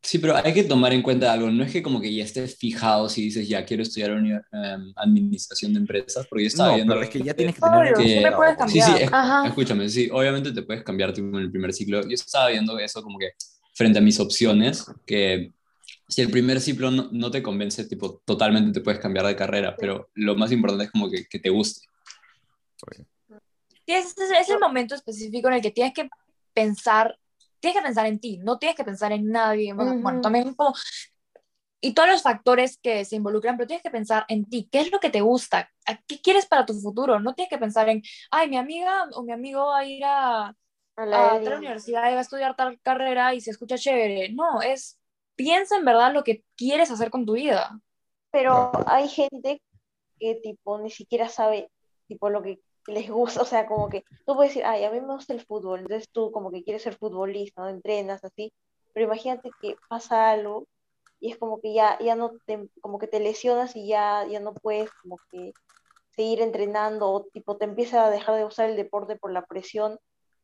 Sí, 0.00 0.18
pero 0.18 0.36
hay 0.36 0.54
que 0.54 0.62
tomar 0.64 0.92
en 0.92 1.02
cuenta 1.02 1.32
algo. 1.32 1.50
No 1.50 1.64
es 1.64 1.72
que 1.72 1.82
como 1.82 2.00
que 2.00 2.14
ya 2.14 2.24
estés 2.24 2.56
fijado 2.56 3.08
si 3.08 3.22
dices, 3.22 3.48
ya 3.48 3.64
quiero 3.64 3.82
estudiar 3.82 4.12
em, 4.12 4.92
administración 4.96 5.74
de 5.74 5.80
empresas, 5.80 6.26
porque 6.28 6.44
yo 6.44 6.48
estaba 6.48 6.68
No, 6.70 6.74
viendo... 6.76 6.94
pero 6.94 7.04
es 7.04 7.10
que 7.10 7.22
ya 7.22 7.34
tienes 7.34 7.56
que 7.56 7.60
tener 7.60 7.78
Obvio, 7.78 7.96
siempre 7.96 8.20
preparado, 8.30 8.36
puedes 8.36 8.56
pues. 8.56 8.72
Sí, 8.72 8.80
sí, 8.80 8.92
cambiar. 8.92 9.42
es- 9.44 9.48
escúchame, 9.50 9.88
sí, 9.88 10.08
obviamente 10.12 10.52
te 10.52 10.62
puedes 10.62 10.82
cambiar 10.84 11.12
tipo, 11.12 11.28
en 11.36 11.44
el 11.44 11.50
primer 11.50 11.72
ciclo. 11.74 12.02
Yo 12.02 12.14
estaba 12.14 12.48
viendo 12.48 12.78
eso 12.78 13.02
como 13.02 13.18
que 13.18 13.30
frente 13.74 13.98
a 13.98 14.02
mis 14.02 14.18
opciones, 14.20 14.86
que 15.04 15.52
si 16.08 16.22
el 16.22 16.30
primer 16.30 16.60
ciclo 16.60 16.90
no, 16.90 17.08
no 17.12 17.30
te 17.30 17.42
convence, 17.42 17.84
tipo, 17.84 18.22
totalmente 18.24 18.72
te 18.72 18.80
puedes 18.80 19.00
cambiar 19.00 19.26
de 19.26 19.36
carrera, 19.36 19.76
pero 19.78 20.10
lo 20.14 20.36
más 20.36 20.52
importante 20.52 20.84
es 20.84 20.90
como 20.90 21.10
que, 21.10 21.26
que 21.26 21.38
te 21.38 21.50
guste. 21.50 21.86
Sí, 23.86 23.94
es- 23.94 24.14
es 24.18 24.48
el 24.48 24.58
momento 24.60 24.94
específico 24.94 25.48
en 25.48 25.54
el 25.54 25.60
que 25.62 25.70
tienes 25.70 25.92
que 25.94 26.08
pensar, 26.54 27.18
tienes 27.60 27.78
que 27.78 27.84
pensar 27.84 28.06
en 28.06 28.20
ti, 28.20 28.38
no 28.38 28.58
tienes 28.58 28.76
que 28.76 28.84
pensar 28.84 29.12
en 29.12 29.30
nadie. 29.30 29.72
Bueno, 29.74 30.20
también 30.20 30.54
como... 30.54 30.74
Y 31.80 31.94
todos 31.94 32.08
los 32.08 32.22
factores 32.22 32.76
que 32.78 33.04
se 33.04 33.14
involucran, 33.16 33.56
pero 33.56 33.68
tienes 33.68 33.84
que 33.84 33.90
pensar 33.90 34.24
en 34.28 34.44
ti, 34.48 34.68
qué 34.70 34.80
es 34.80 34.90
lo 34.90 34.98
que 34.98 35.10
te 35.10 35.20
gusta, 35.20 35.70
¿A 35.86 35.96
qué 36.08 36.20
quieres 36.20 36.46
para 36.46 36.66
tu 36.66 36.74
futuro. 36.74 37.20
No 37.20 37.34
tienes 37.34 37.50
que 37.50 37.58
pensar 37.58 37.88
en, 37.88 38.02
ay, 38.32 38.48
mi 38.50 38.56
amiga 38.56 39.04
o 39.14 39.22
mi 39.22 39.32
amigo 39.32 39.66
va 39.66 39.78
a 39.78 39.84
ir 39.84 40.04
a, 40.04 40.56
a 40.96 41.06
la 41.06 41.34
a 41.34 41.38
de- 41.38 41.44
tal 41.44 41.58
universidad 41.58 42.10
y 42.10 42.14
va 42.14 42.18
a 42.18 42.22
estudiar 42.22 42.56
tal 42.56 42.80
carrera 42.80 43.32
y 43.34 43.40
se 43.40 43.52
escucha 43.52 43.78
chévere. 43.78 44.30
No, 44.32 44.60
es, 44.60 44.98
piensa 45.36 45.76
en 45.76 45.84
verdad 45.84 46.12
lo 46.12 46.24
que 46.24 46.44
quieres 46.56 46.90
hacer 46.90 47.10
con 47.10 47.24
tu 47.24 47.34
vida. 47.34 47.80
Pero 48.32 48.72
hay 48.88 49.08
gente 49.08 49.62
que 50.18 50.34
tipo 50.36 50.78
ni 50.80 50.90
siquiera 50.90 51.28
sabe 51.28 51.70
tipo 52.08 52.28
lo 52.28 52.42
que 52.42 52.60
les 52.88 53.10
gusta, 53.10 53.42
o 53.42 53.46
sea, 53.46 53.66
como 53.66 53.88
que 53.90 54.04
tú 54.26 54.34
puedes 54.36 54.52
decir, 54.54 54.64
ay, 54.66 54.84
a 54.84 54.90
mí 54.90 55.00
me 55.00 55.14
gusta 55.14 55.32
el 55.34 55.44
fútbol, 55.44 55.80
entonces 55.80 56.08
tú 56.12 56.32
como 56.32 56.50
que 56.50 56.64
quieres 56.64 56.82
ser 56.82 56.96
futbolista, 56.96 57.62
¿no? 57.62 57.68
Entrenas 57.68 58.24
así, 58.24 58.52
pero 58.94 59.06
imagínate 59.06 59.50
que 59.60 59.76
pasa 59.88 60.30
algo 60.30 60.66
y 61.20 61.32
es 61.32 61.38
como 61.38 61.60
que 61.60 61.74
ya, 61.74 61.98
ya 62.00 62.16
no 62.16 62.32
te, 62.46 62.68
como 62.80 62.98
que 62.98 63.08
te 63.08 63.20
lesionas 63.20 63.76
y 63.76 63.88
ya, 63.88 64.26
ya 64.28 64.40
no 64.40 64.54
puedes 64.54 64.90
como 65.02 65.18
que 65.30 65.52
seguir 66.16 66.40
entrenando 66.42 67.10
o 67.10 67.24
tipo 67.24 67.56
te 67.56 67.64
empieza 67.66 68.04
a 68.06 68.10
dejar 68.10 68.36
de 68.36 68.44
usar 68.44 68.70
el 68.70 68.76
deporte 68.76 69.16
por 69.16 69.32
la 69.32 69.44
presión 69.46 69.98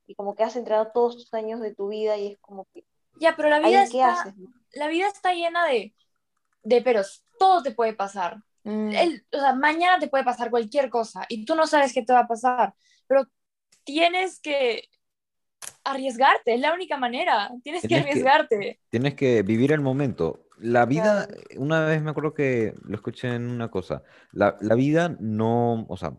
y 0.06 0.14
como 0.14 0.34
que 0.34 0.44
has 0.44 0.56
entrenado 0.56 0.90
todos 0.92 1.16
tus 1.16 1.34
años 1.34 1.60
de 1.60 1.74
tu 1.74 1.88
vida 1.88 2.16
y 2.16 2.32
es 2.32 2.38
como 2.40 2.66
que, 2.74 2.84
Ya, 3.20 3.36
pero 3.36 3.48
la 3.48 3.60
¿ahí 3.62 3.70
vida 3.72 3.82
está, 3.84 4.12
haces? 4.20 4.36
no? 4.36 4.52
la 4.72 4.88
vida 4.88 5.08
está 5.08 5.32
llena 5.34 5.66
de, 5.66 5.94
de 6.62 6.82
peros. 6.82 7.24
Todo 7.38 7.62
te 7.62 7.72
puede 7.72 7.94
pasar. 7.94 8.38
Mm. 8.64 8.92
El- 8.92 9.26
o 9.32 9.38
sea, 9.38 9.54
mañana 9.54 9.98
te 9.98 10.08
puede 10.08 10.24
pasar 10.24 10.50
cualquier 10.50 10.88
cosa 10.90 11.24
y 11.28 11.44
tú 11.44 11.54
no 11.54 11.66
sabes 11.66 11.92
qué 11.92 12.02
te 12.02 12.12
va 12.12 12.20
a 12.20 12.26
pasar, 12.28 12.74
pero 13.06 13.26
tienes 13.84 14.40
que 14.40 14.88
arriesgarte, 15.84 16.54
es 16.54 16.60
la 16.60 16.72
única 16.74 16.96
manera. 16.96 17.50
Tienes 17.62 17.82
que 17.82 17.88
Tienes 17.88 18.04
que- 18.06 18.10
arriesgarte. 18.10 18.80
Tienes 18.90 19.14
que 19.14 19.42
vivir 19.42 19.72
el 19.72 19.80
momento. 19.80 20.46
La 20.58 20.86
vida, 20.86 21.28
una 21.56 21.84
vez 21.84 22.00
me 22.02 22.10
acuerdo 22.10 22.32
que 22.32 22.74
lo 22.84 22.94
escuché 22.94 23.34
en 23.34 23.50
una 23.50 23.70
cosa, 23.70 24.02
la, 24.32 24.56
la 24.60 24.74
vida 24.76 25.16
no, 25.20 25.84
o 25.88 25.96
sea, 25.96 26.16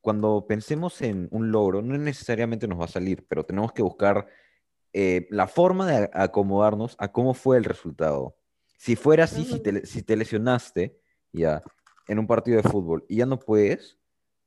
cuando 0.00 0.46
pensemos 0.48 1.02
en 1.02 1.28
un 1.30 1.52
logro, 1.52 1.82
no 1.82 1.96
necesariamente 1.98 2.66
nos 2.66 2.80
va 2.80 2.86
a 2.86 2.88
salir, 2.88 3.26
pero 3.28 3.44
tenemos 3.44 3.72
que 3.72 3.82
buscar 3.82 4.26
eh, 4.94 5.26
la 5.30 5.46
forma 5.46 5.86
de 5.86 6.08
acomodarnos 6.14 6.96
a 6.98 7.12
cómo 7.12 7.34
fue 7.34 7.58
el 7.58 7.64
resultado. 7.64 8.36
Si 8.78 8.96
fuera 8.96 9.24
así, 9.24 9.44
si 9.44 9.60
te, 9.60 9.84
si 9.84 10.02
te 10.02 10.16
lesionaste 10.16 10.96
ya 11.32 11.62
en 12.08 12.18
un 12.18 12.26
partido 12.26 12.60
de 12.60 12.68
fútbol 12.68 13.04
y 13.08 13.16
ya 13.16 13.26
no 13.26 13.38
puedes, 13.38 13.98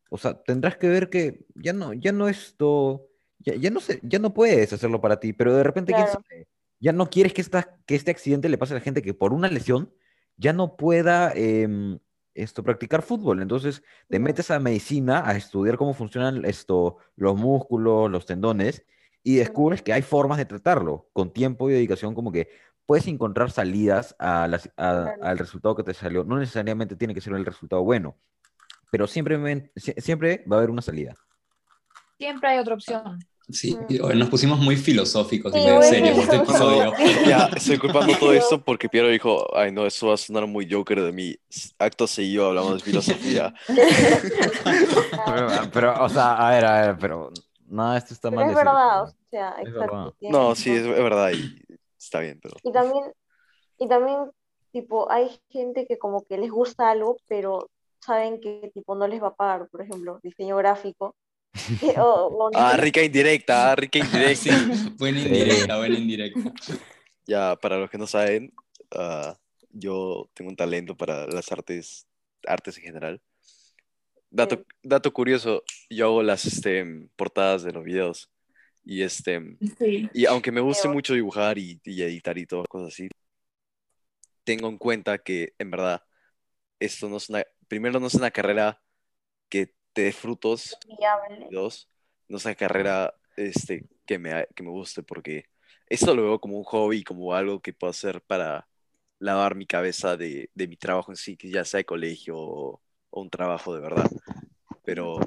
o 0.09 0.17
sea, 0.17 0.41
tendrás 0.43 0.77
que 0.77 0.89
ver 0.89 1.09
que 1.09 1.45
ya 1.55 1.73
no, 1.73 1.93
ya 1.93 2.11
no 2.11 2.27
esto, 2.27 3.07
ya, 3.39 3.55
ya 3.55 3.69
no 3.69 3.79
sé, 3.79 3.99
ya 4.03 4.19
no 4.19 4.33
puedes 4.33 4.73
hacerlo 4.73 4.99
para 4.99 5.19
ti, 5.19 5.33
pero 5.33 5.55
de 5.55 5.63
repente, 5.63 5.93
quién 5.93 6.05
Claro. 6.05 6.21
sabe, 6.27 6.47
ya 6.79 6.91
no 6.91 7.09
quieres 7.09 7.33
que, 7.33 7.41
esta, 7.41 7.77
que 7.85 7.95
este 7.95 8.11
accidente 8.11 8.49
le 8.49 8.57
pase 8.57 8.73
a 8.73 8.77
la 8.77 8.81
gente 8.81 9.01
que 9.01 9.13
por 9.13 9.33
una 9.33 9.47
lesión 9.47 9.93
ya 10.35 10.51
no 10.51 10.75
pueda 10.75 11.31
em, 11.35 11.99
esto, 12.33 12.63
practicar 12.63 13.03
fútbol. 13.03 13.41
Entonces 13.41 13.83
te 14.09 14.19
metes 14.19 14.49
a 14.51 14.59
medicina 14.59 15.23
a 15.25 15.37
estudiar 15.37 15.77
cómo 15.77 15.93
funcionan 15.93 16.43
esto, 16.45 16.97
los 17.15 17.37
músculos, 17.37 18.09
los 18.09 18.25
tendones, 18.25 18.83
y 19.23 19.35
descubres 19.35 19.83
que 19.83 19.93
hay 19.93 20.01
formas 20.01 20.39
de 20.39 20.45
tratarlo. 20.45 21.09
Con 21.13 21.31
tiempo 21.31 21.69
y 21.69 21.73
dedicación, 21.73 22.15
como 22.15 22.31
que 22.31 22.49
puedes 22.91 23.07
encontrar 23.07 23.49
salidas 23.51 24.17
a 24.19 24.49
las- 24.49 24.69
a- 24.75 25.13
al 25.21 25.37
resultado 25.37 25.77
que 25.77 25.83
te 25.83 25.93
salió. 25.93 26.25
No 26.25 26.37
necesariamente 26.37 26.97
tiene 26.97 27.13
que 27.13 27.21
ser 27.21 27.31
el 27.35 27.45
resultado 27.45 27.81
bueno, 27.85 28.17
pero 28.91 29.07
siempre, 29.07 29.71
siempre 29.77 30.43
va 30.51 30.57
a 30.57 30.59
haber 30.59 30.71
una 30.71 30.81
salida. 30.81 31.15
Siempre 32.17 32.49
hay 32.49 32.59
otra 32.59 32.73
opción. 32.73 33.17
Sí, 33.49 33.77
oye, 34.03 34.15
nos 34.15 34.27
pusimos 34.27 34.59
muy 34.59 34.75
filosóficos 34.75 35.55
y 35.55 35.59
Sí, 35.59 35.63
medio 35.65 35.79
muy 35.79 35.87
serios 35.87 36.17
este 36.17 36.35
episodio. 36.35 36.93
Ya, 37.25 37.49
estoy 37.55 37.77
culpando 37.77 38.13
todo 38.17 38.33
esto 38.33 38.61
porque 38.61 38.89
Piero 38.89 39.07
dijo, 39.07 39.47
ay 39.55 39.71
no, 39.71 39.85
eso 39.85 40.07
va 40.07 40.15
a 40.15 40.17
sonar 40.17 40.45
muy 40.45 40.69
Joker 40.69 41.01
de 41.01 41.13
mí. 41.13 41.33
Acto 41.79 42.07
seguido 42.07 42.47
hablamos 42.49 42.73
de 42.73 42.79
filosofía. 42.81 43.53
Pero, 45.25 45.47
pero, 45.73 46.03
o 46.03 46.09
sea, 46.09 46.33
a 46.33 46.51
ver, 46.51 46.65
a 46.65 46.81
ver, 46.87 46.97
pero 46.99 47.31
nada, 47.69 47.97
esto 47.97 48.13
está 48.13 48.29
Pero 48.29 48.41
mal. 48.41 48.49
es 48.49 48.55
decirlo, 48.55 48.73
verdad, 48.73 49.01
o 49.01 49.05
¿no? 49.05 49.13
sea, 49.29 49.49
Es 49.61 49.67
exacto. 49.69 49.95
verdad. 49.95 50.13
No, 50.29 50.55
sí, 50.55 50.71
es 50.71 50.85
verdad 50.87 51.31
y 51.31 51.70
está 52.03 52.19
bien, 52.19 52.39
pero... 52.41 52.55
Y 52.63 52.71
también, 52.73 53.03
y 53.77 53.87
también, 53.87 54.31
tipo, 54.71 55.11
hay 55.11 55.29
gente 55.49 55.85
que 55.85 55.97
como 55.97 56.23
que 56.25 56.37
les 56.37 56.51
gusta 56.51 56.89
algo, 56.91 57.17
pero 57.27 57.69
saben 57.99 58.39
que, 58.41 58.71
tipo, 58.73 58.95
no 58.95 59.07
les 59.07 59.21
va 59.21 59.27
a 59.29 59.35
pagar, 59.35 59.67
por 59.69 59.81
ejemplo, 59.81 60.19
diseño 60.23 60.57
gráfico. 60.57 61.15
que- 61.79 61.95
o- 61.99 62.27
o 62.27 62.49
no 62.51 62.57
Ah, 62.59 62.77
rica 62.77 63.03
indirecta, 63.03 63.71
ah, 63.71 63.75
rica 63.75 63.99
Sí, 64.35 64.49
indirecta. 64.49 64.95
buena 64.97 65.19
Sí. 65.19 65.27
indirecta, 65.27 65.77
buena 65.77 65.97
indirecta. 65.97 66.53
Ya, 67.27 67.55
para 67.55 67.77
los 67.77 67.89
que 67.89 67.97
no 67.97 68.07
saben, 68.07 68.53
ah, 68.91 69.37
yo 69.69 70.29
tengo 70.33 70.49
un 70.49 70.55
talento 70.55 70.95
para 70.97 71.27
las 71.27 71.51
artes, 71.51 72.07
artes 72.47 72.77
en 72.77 72.83
general. 72.83 73.21
Dato, 74.29 74.55
Sí. 74.55 74.63
dato 74.83 75.11
curioso, 75.13 75.63
yo 75.89 76.05
hago 76.05 76.23
las 76.23 76.45
este, 76.45 76.85
portadas 77.15 77.63
de 77.63 77.71
los 77.73 77.83
videos. 77.83 78.29
Y, 78.83 79.03
este, 79.03 79.57
Sí. 79.77 80.09
y 80.13 80.25
aunque 80.25 80.51
me 80.51 80.61
guste 80.61 80.87
mucho 80.87 81.13
dibujar 81.13 81.57
y, 81.57 81.79
y 81.83 82.01
editar 82.01 82.37
y 82.37 82.45
todas 82.45 82.67
cosas 82.67 82.93
así, 82.93 83.07
tengo 84.43 84.69
en 84.69 84.77
cuenta 84.77 85.17
que 85.19 85.53
en 85.59 85.71
verdad 85.71 86.03
esto 86.79 87.07
no 87.09 87.17
es 87.17 87.29
una, 87.29 87.43
primero 87.67 87.99
no 87.99 88.07
es 88.07 88.15
una 88.15 88.31
carrera 88.31 88.81
que 89.49 89.75
te 89.93 90.03
dé 90.03 90.11
frutos 90.11 90.77
dos, 91.51 91.89
no 92.27 92.37
es 92.37 92.45
una 92.45 92.55
carrera 92.55 93.13
este, 93.35 93.87
que, 94.05 94.17
me, 94.17 94.47
que 94.55 94.63
me 94.63 94.69
guste 94.69 95.03
porque 95.03 95.45
esto 95.87 96.15
lo 96.15 96.23
veo 96.23 96.39
como 96.39 96.57
un 96.57 96.63
hobby, 96.63 97.03
como 97.03 97.33
algo 97.35 97.61
que 97.61 97.73
puedo 97.73 97.91
hacer 97.91 98.21
para 98.21 98.67
lavar 99.19 99.55
mi 99.55 99.67
cabeza 99.67 100.17
de, 100.17 100.49
de 100.55 100.67
mi 100.67 100.77
trabajo 100.77 101.11
en 101.11 101.17
sí, 101.17 101.37
que 101.37 101.49
ya 101.51 101.63
sea 101.65 101.79
de 101.79 101.85
colegio 101.85 102.37
o, 102.37 102.81
o 103.09 103.21
un 103.21 103.29
trabajo 103.29 103.75
de 103.75 103.81
verdad. 103.81 104.09
Pero, 104.83 105.19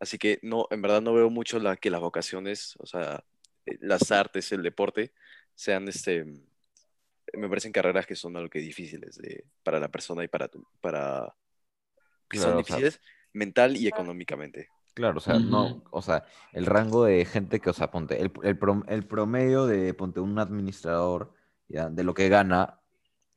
así 0.00 0.18
que 0.18 0.38
no, 0.42 0.66
en 0.70 0.82
verdad 0.82 1.02
no 1.02 1.14
veo 1.14 1.30
mucho 1.30 1.58
la, 1.58 1.76
que 1.76 1.90
las 1.90 2.00
vocaciones, 2.00 2.76
o 2.78 2.86
sea, 2.86 3.24
eh, 3.66 3.78
las 3.80 4.10
artes, 4.12 4.52
el 4.52 4.62
deporte, 4.62 5.12
sean 5.54 5.88
este, 5.88 6.24
me 7.34 7.48
parecen 7.48 7.72
carreras 7.72 8.06
que 8.06 8.16
son 8.16 8.36
algo 8.36 8.48
que 8.50 8.60
difíciles 8.60 9.16
de, 9.16 9.44
para 9.62 9.80
la 9.80 9.88
persona 9.88 10.24
y 10.24 10.28
para, 10.28 10.48
tu, 10.48 10.66
para 10.80 11.34
que 12.28 12.38
son 12.38 12.56
Claro, 12.56 12.60
o 12.60 12.64
sea, 12.64 12.76
difíciles 12.76 13.00
mental 13.32 13.76
y 13.76 13.88
económicamente. 13.88 14.68
Claro, 14.94 15.18
o 15.18 15.20
sea, 15.20 15.38
no, 15.38 15.84
o 15.92 16.02
sea, 16.02 16.24
el 16.52 16.66
rango 16.66 17.04
de 17.04 17.24
gente 17.24 17.60
que, 17.60 17.70
o 17.70 17.72
sea, 17.72 17.90
ponte, 17.90 18.20
el, 18.20 18.32
el, 18.42 18.58
prom- 18.58 18.84
el 18.88 19.06
promedio 19.06 19.66
de, 19.66 19.94
ponte, 19.94 20.18
un 20.18 20.38
administrador, 20.40 21.32
ya, 21.68 21.88
de 21.88 22.02
lo 22.02 22.14
que 22.14 22.28
gana 22.28 22.80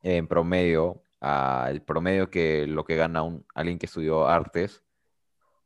en 0.02 0.26
promedio, 0.26 1.02
a 1.20 1.68
el 1.70 1.82
promedio 1.82 2.30
que 2.30 2.66
lo 2.66 2.84
que 2.84 2.96
gana 2.96 3.22
un, 3.22 3.46
alguien 3.54 3.78
que 3.78 3.86
estudió 3.86 4.26
artes, 4.26 4.82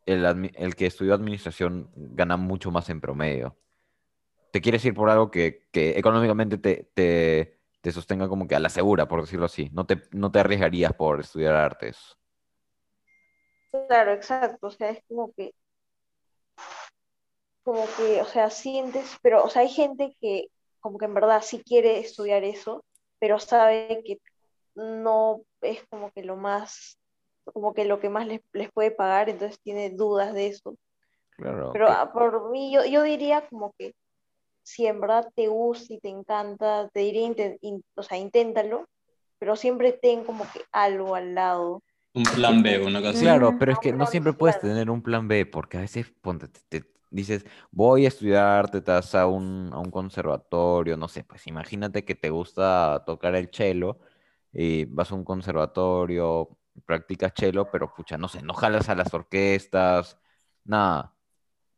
el, 0.07 0.77
que 0.77 0.87
estudió 0.87 1.15
administración 1.15 1.91
gana 1.95 2.37
mucho 2.37 2.71
más 2.71 2.89
en 2.91 3.01
promedio. 3.01 3.57
Te 4.53 4.61
quieres 4.61 4.85
ir 4.85 4.95
por 4.95 5.11
algo 5.11 5.31
que, 5.31 5.69
que 5.71 5.99
económicamente 5.99 6.57
te, 6.59 6.91
te, 6.95 7.61
te 7.81 7.93
sostenga 7.93 8.29
como 8.29 8.49
que 8.49 8.55
a 8.55 8.61
la 8.61 8.71
segura, 8.71 9.07
por 9.09 9.21
decirlo 9.21 9.47
así. 9.47 9.69
No 9.73 9.85
te, 9.85 10.03
no 10.13 10.31
te 10.31 10.39
arriesgarías 10.39 10.93
por 10.95 11.21
estudiar 11.21 11.55
artes. 11.55 12.17
Claro, 13.89 14.13
exacto. 14.13 14.69
O 14.69 14.71
sea, 14.71 14.91
es 14.91 15.03
como 15.09 15.33
que 15.33 15.53
como 17.67 17.85
que, 17.97 18.23
o 18.23 18.25
sea, 18.27 18.49
sientes, 18.49 19.19
pero, 19.23 19.43
o 19.43 19.51
sea, 19.51 19.63
hay 19.63 19.69
gente 19.69 20.17
que 20.21 20.47
como 20.79 20.99
que 20.99 21.07
en 21.07 21.15
verdad 21.15 21.43
sí 21.45 21.65
quiere 21.65 21.99
estudiar 21.99 22.45
eso, 22.45 22.85
pero 23.19 23.41
sabe 23.41 24.05
que 24.07 24.21
no 24.77 25.43
es 25.61 25.85
como 25.89 26.13
que 26.13 26.23
lo 26.23 26.37
más, 26.37 26.97
como 27.53 27.75
que 27.75 27.85
lo 27.85 28.01
que 28.01 28.09
más 28.11 28.27
les, 28.27 28.41
les 28.53 28.71
puede 28.73 28.91
pagar, 28.91 29.29
entonces 29.31 29.61
tiene 29.61 29.91
dudas 29.91 30.35
de 30.35 30.49
eso. 30.49 30.77
Claro. 31.31 31.73
Pero 31.73 31.87
que- 31.87 31.93
ah, 31.93 32.13
por 32.13 32.51
mí, 32.51 32.73
yo, 32.73 32.85
yo 32.85 33.03
diría 33.03 33.47
como 33.49 33.73
que 33.79 33.95
si 34.63 34.87
en 34.87 35.01
verdad 35.01 35.31
te 35.35 35.49
gusta 35.49 35.95
y 35.95 36.01
te 36.01 36.09
encanta, 36.09 36.89
te 36.93 37.01
diría, 37.01 37.29
inten- 37.29 37.59
in- 37.63 37.85
o 37.97 38.03
sea, 38.03 38.19
inténtalo, 38.19 38.87
pero 39.39 39.57
siempre 39.57 39.93
ten 39.93 40.25
como 40.25 40.45
que 40.53 40.63
algo 40.73 41.15
al 41.15 41.35
lado. 41.35 41.83
Un 42.15 42.25
plan 42.25 42.63
B, 42.63 42.79
una 42.85 43.01
cosa. 43.03 43.19
Claro, 43.19 43.59
pero 43.59 43.73
es 43.73 43.79
Ah, 43.79 43.83
que 43.83 43.93
no 43.93 44.07
siempre 44.07 44.33
puedes 44.33 44.59
tener 44.61 44.91
un 44.91 45.03
plan 45.03 45.29
B, 45.29 45.47
porque 45.47 45.77
a 45.79 45.81
veces 45.83 46.11
ponte, 46.23 46.49
te, 46.49 46.61
te 46.81 46.91
dices, 47.11 47.45
voy 47.71 48.07
a 48.07 48.09
estudiar, 48.09 48.71
te 48.71 48.81
vas 48.81 49.15
a 49.15 49.27
un, 49.27 49.71
a 49.73 49.79
un 49.79 49.91
conservatorio, 49.91 50.97
no 50.97 51.09
sé, 51.09 51.25
pues 51.25 51.47
imagínate 51.47 52.05
que 52.05 52.15
te 52.15 52.31
gusta 52.31 53.03
tocar 53.07 53.35
el 53.35 53.51
cello 53.53 53.99
y 54.53 54.87
vas 54.87 55.13
a 55.13 55.15
un 55.15 55.25
conservatorio, 55.25 56.57
practicas 56.85 57.33
cello, 57.37 57.71
pero 57.71 57.95
pucha, 57.95 58.19
no 58.19 58.29
sé, 58.29 58.43
no 58.43 58.55
jalas 58.55 58.89
a 58.89 58.95
las 58.95 59.13
orquestas, 59.15 60.19
nada. 60.65 61.15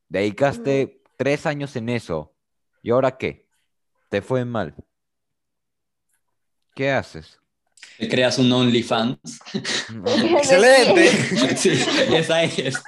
Dedicaste 0.08 1.02
tres 1.16 1.46
años 1.46 1.76
en 1.76 1.88
eso, 1.88 2.34
¿y 2.82 2.90
ahora 2.90 3.16
qué? 3.16 3.48
Te 4.08 4.22
fue 4.22 4.44
mal. 4.44 4.74
¿Qué 6.74 6.90
haces? 6.90 7.40
Te 7.98 8.08
creas 8.08 8.38
un 8.38 8.50
OnlyFans. 8.52 9.18
No. 9.92 10.38
¡Excelente! 10.38 11.56
Sí, 11.56 11.82
esa 12.14 12.42
es. 12.44 12.80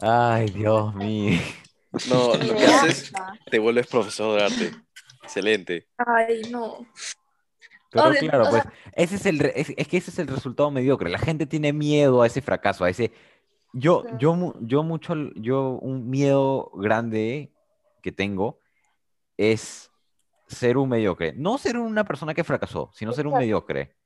Ay, 0.00 0.50
Dios 0.50 0.94
mío. 0.94 1.38
No, 2.08 2.34
lo 2.34 2.56
que 2.56 2.64
haces, 2.64 3.12
te 3.50 3.58
vuelves 3.58 3.86
profesor 3.86 4.38
de 4.38 4.44
arte. 4.44 4.72
Excelente. 5.22 5.88
Ay, 5.98 6.42
no. 6.50 6.86
Pero 7.92 8.06
Obvio, 8.08 8.20
claro, 8.20 8.44
pues 8.50 8.62
sea- 8.62 8.72
ese 8.94 9.16
es 9.16 9.26
el 9.26 9.38
re- 9.38 9.52
es, 9.60 9.72
es 9.76 9.86
que 9.88 9.96
ese 9.98 10.10
es 10.10 10.18
el 10.18 10.28
resultado 10.28 10.70
mediocre. 10.70 11.10
La 11.10 11.18
gente 11.18 11.46
tiene 11.46 11.72
miedo 11.72 12.22
a 12.22 12.26
ese 12.26 12.40
fracaso, 12.40 12.84
a 12.84 12.90
ese 12.90 13.12
yo 13.74 14.04
yo 14.18 14.54
yo 14.60 14.82
mucho 14.82 15.14
yo 15.36 15.70
un 15.80 16.08
miedo 16.10 16.70
grande 16.74 17.52
que 18.02 18.12
tengo 18.12 18.58
es 19.36 19.90
ser 20.46 20.76
un 20.76 20.88
mediocre. 20.88 21.32
No 21.34 21.58
ser 21.58 21.76
una 21.78 22.04
persona 22.04 22.34
que 22.34 22.44
fracasó, 22.44 22.90
sino 22.94 23.12
ser 23.12 23.26
un 23.26 23.32
Exacto. 23.32 23.44
mediocre. 23.44 23.96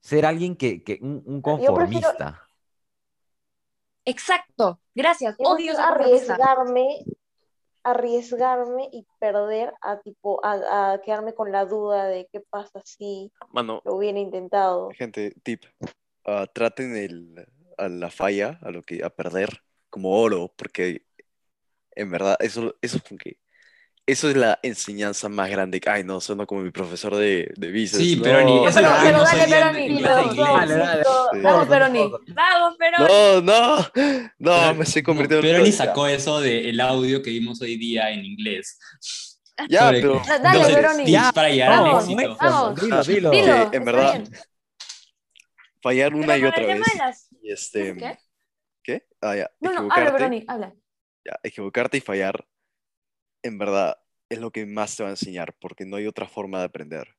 Ser 0.00 0.24
alguien 0.26 0.54
que, 0.56 0.82
que 0.84 0.98
un, 1.02 1.22
un 1.26 1.36
Yo 1.42 1.42
prefiero- 1.42 1.74
conformista. 1.74 2.42
Exacto. 4.04 4.80
Gracias. 4.94 5.34
Odio 5.38 5.78
arriesgarme, 5.78 7.04
arriesgarme 7.82 8.88
y 8.92 9.06
perder 9.18 9.72
a 9.80 10.00
tipo 10.00 10.44
a, 10.44 10.92
a 10.92 11.00
quedarme 11.00 11.34
con 11.34 11.52
la 11.52 11.64
duda 11.64 12.06
de 12.06 12.28
qué 12.32 12.40
pasa 12.40 12.80
si 12.84 13.32
Mano, 13.52 13.82
lo 13.84 13.96
hubiera 13.96 14.18
intentado. 14.18 14.90
gente, 14.90 15.34
tip. 15.42 15.64
ah, 16.26 16.46
traten 16.52 16.96
el, 16.96 17.46
a 17.76 17.88
la 17.88 18.10
falla, 18.10 18.58
a 18.62 18.70
lo 18.70 18.82
que 18.82 19.04
a 19.04 19.10
perder, 19.10 19.62
como 19.90 20.20
oro, 20.20 20.52
porque 20.56 21.04
en 21.92 22.10
verdad, 22.10 22.36
eso, 22.40 22.74
eso 22.80 22.98
es 22.98 23.02
como 23.02 23.18
que. 23.18 23.38
Eso 24.08 24.30
es 24.30 24.36
la 24.36 24.58
enseñanza 24.62 25.28
más 25.28 25.50
grande. 25.50 25.80
Ay, 25.86 26.02
no, 26.02 26.18
suena 26.20 26.46
como 26.46 26.62
mi 26.62 26.70
profesor 26.70 27.14
de, 27.14 27.52
de 27.56 27.68
business. 27.70 27.98
Sí, 27.98 28.16
no. 28.16 28.22
pero 28.22 28.38
pero- 28.38 28.64
dale. 30.34 31.02
Sí. 31.04 31.40
Vamos, 31.42 31.68
Veroni. 31.68 32.10
Vamos, 32.34 32.76
pero. 32.78 32.98
No, 32.98 33.40
no, 33.42 33.76
no, 33.76 33.86
Pero- 34.38 34.74
me 34.74 34.84
estoy 34.84 35.02
convirtiendo 35.02 35.42
Pero 35.46 35.58
en 35.58 35.64
ni 35.64 35.70
ya. 35.70 35.76
sacó 35.76 36.06
eso 36.06 36.40
del 36.40 36.80
audio 36.80 37.22
que 37.22 37.30
vimos 37.30 37.60
hoy 37.60 37.76
día 37.76 38.10
en 38.10 38.24
inglés. 38.24 38.78
Ya, 39.68 39.80
Sobre- 39.88 40.00
pero 40.00 40.22
Da- 40.26 40.38
Dale, 40.38 40.58
12 40.60 40.74
Veroni. 40.74 41.04
tips 41.04 41.32
para 41.34 41.48
llegar 41.50 41.72
al 41.72 41.96
éxito. 41.96 42.36
vamos. 42.40 42.80
Dilo, 42.80 43.02
dilo. 43.04 43.30
Dilo, 43.30 43.70
Que, 43.70 43.76
en 43.76 43.84
verdad, 43.84 44.12
bien. 44.14 44.30
fallar 45.82 46.14
una 46.14 46.26
Pero 46.34 46.38
y 46.38 46.44
otra 46.48 46.66
vez. 46.66 47.28
Y 47.42 47.52
este, 47.52 47.94
¿Qué? 47.96 48.18
¿qué? 48.82 49.06
Ah, 49.20 49.36
ya, 49.36 49.50
No, 49.60 49.72
no, 49.72 49.88
habla, 49.92 50.10
Veroni, 50.12 50.44
habla. 50.48 50.72
ya, 51.26 51.38
equivocarte 51.42 51.98
y 51.98 52.00
fallar, 52.00 52.44
en 53.42 53.58
verdad, 53.58 53.98
es 54.28 54.38
lo 54.40 54.50
que 54.50 54.66
más 54.66 54.96
te 54.96 55.02
va 55.02 55.08
a 55.08 55.12
enseñar, 55.12 55.54
porque 55.60 55.84
no 55.84 55.96
hay 55.96 56.06
otra 56.06 56.26
forma 56.26 56.58
de 56.58 56.64
aprender. 56.64 57.14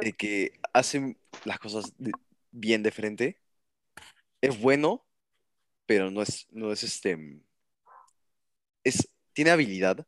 El 0.00 0.16
que 0.16 0.52
hacen 0.72 1.18
las 1.44 1.58
cosas 1.58 1.92
de- 1.98 2.12
bien 2.50 2.82
de 2.82 2.90
frente 2.90 3.40
es 4.40 4.60
bueno, 4.60 5.04
pero 5.86 6.10
no 6.10 6.22
es, 6.22 6.46
no 6.50 6.72
es 6.72 6.82
este, 6.82 7.40
es, 8.84 9.08
tiene 9.32 9.50
habilidad, 9.50 10.06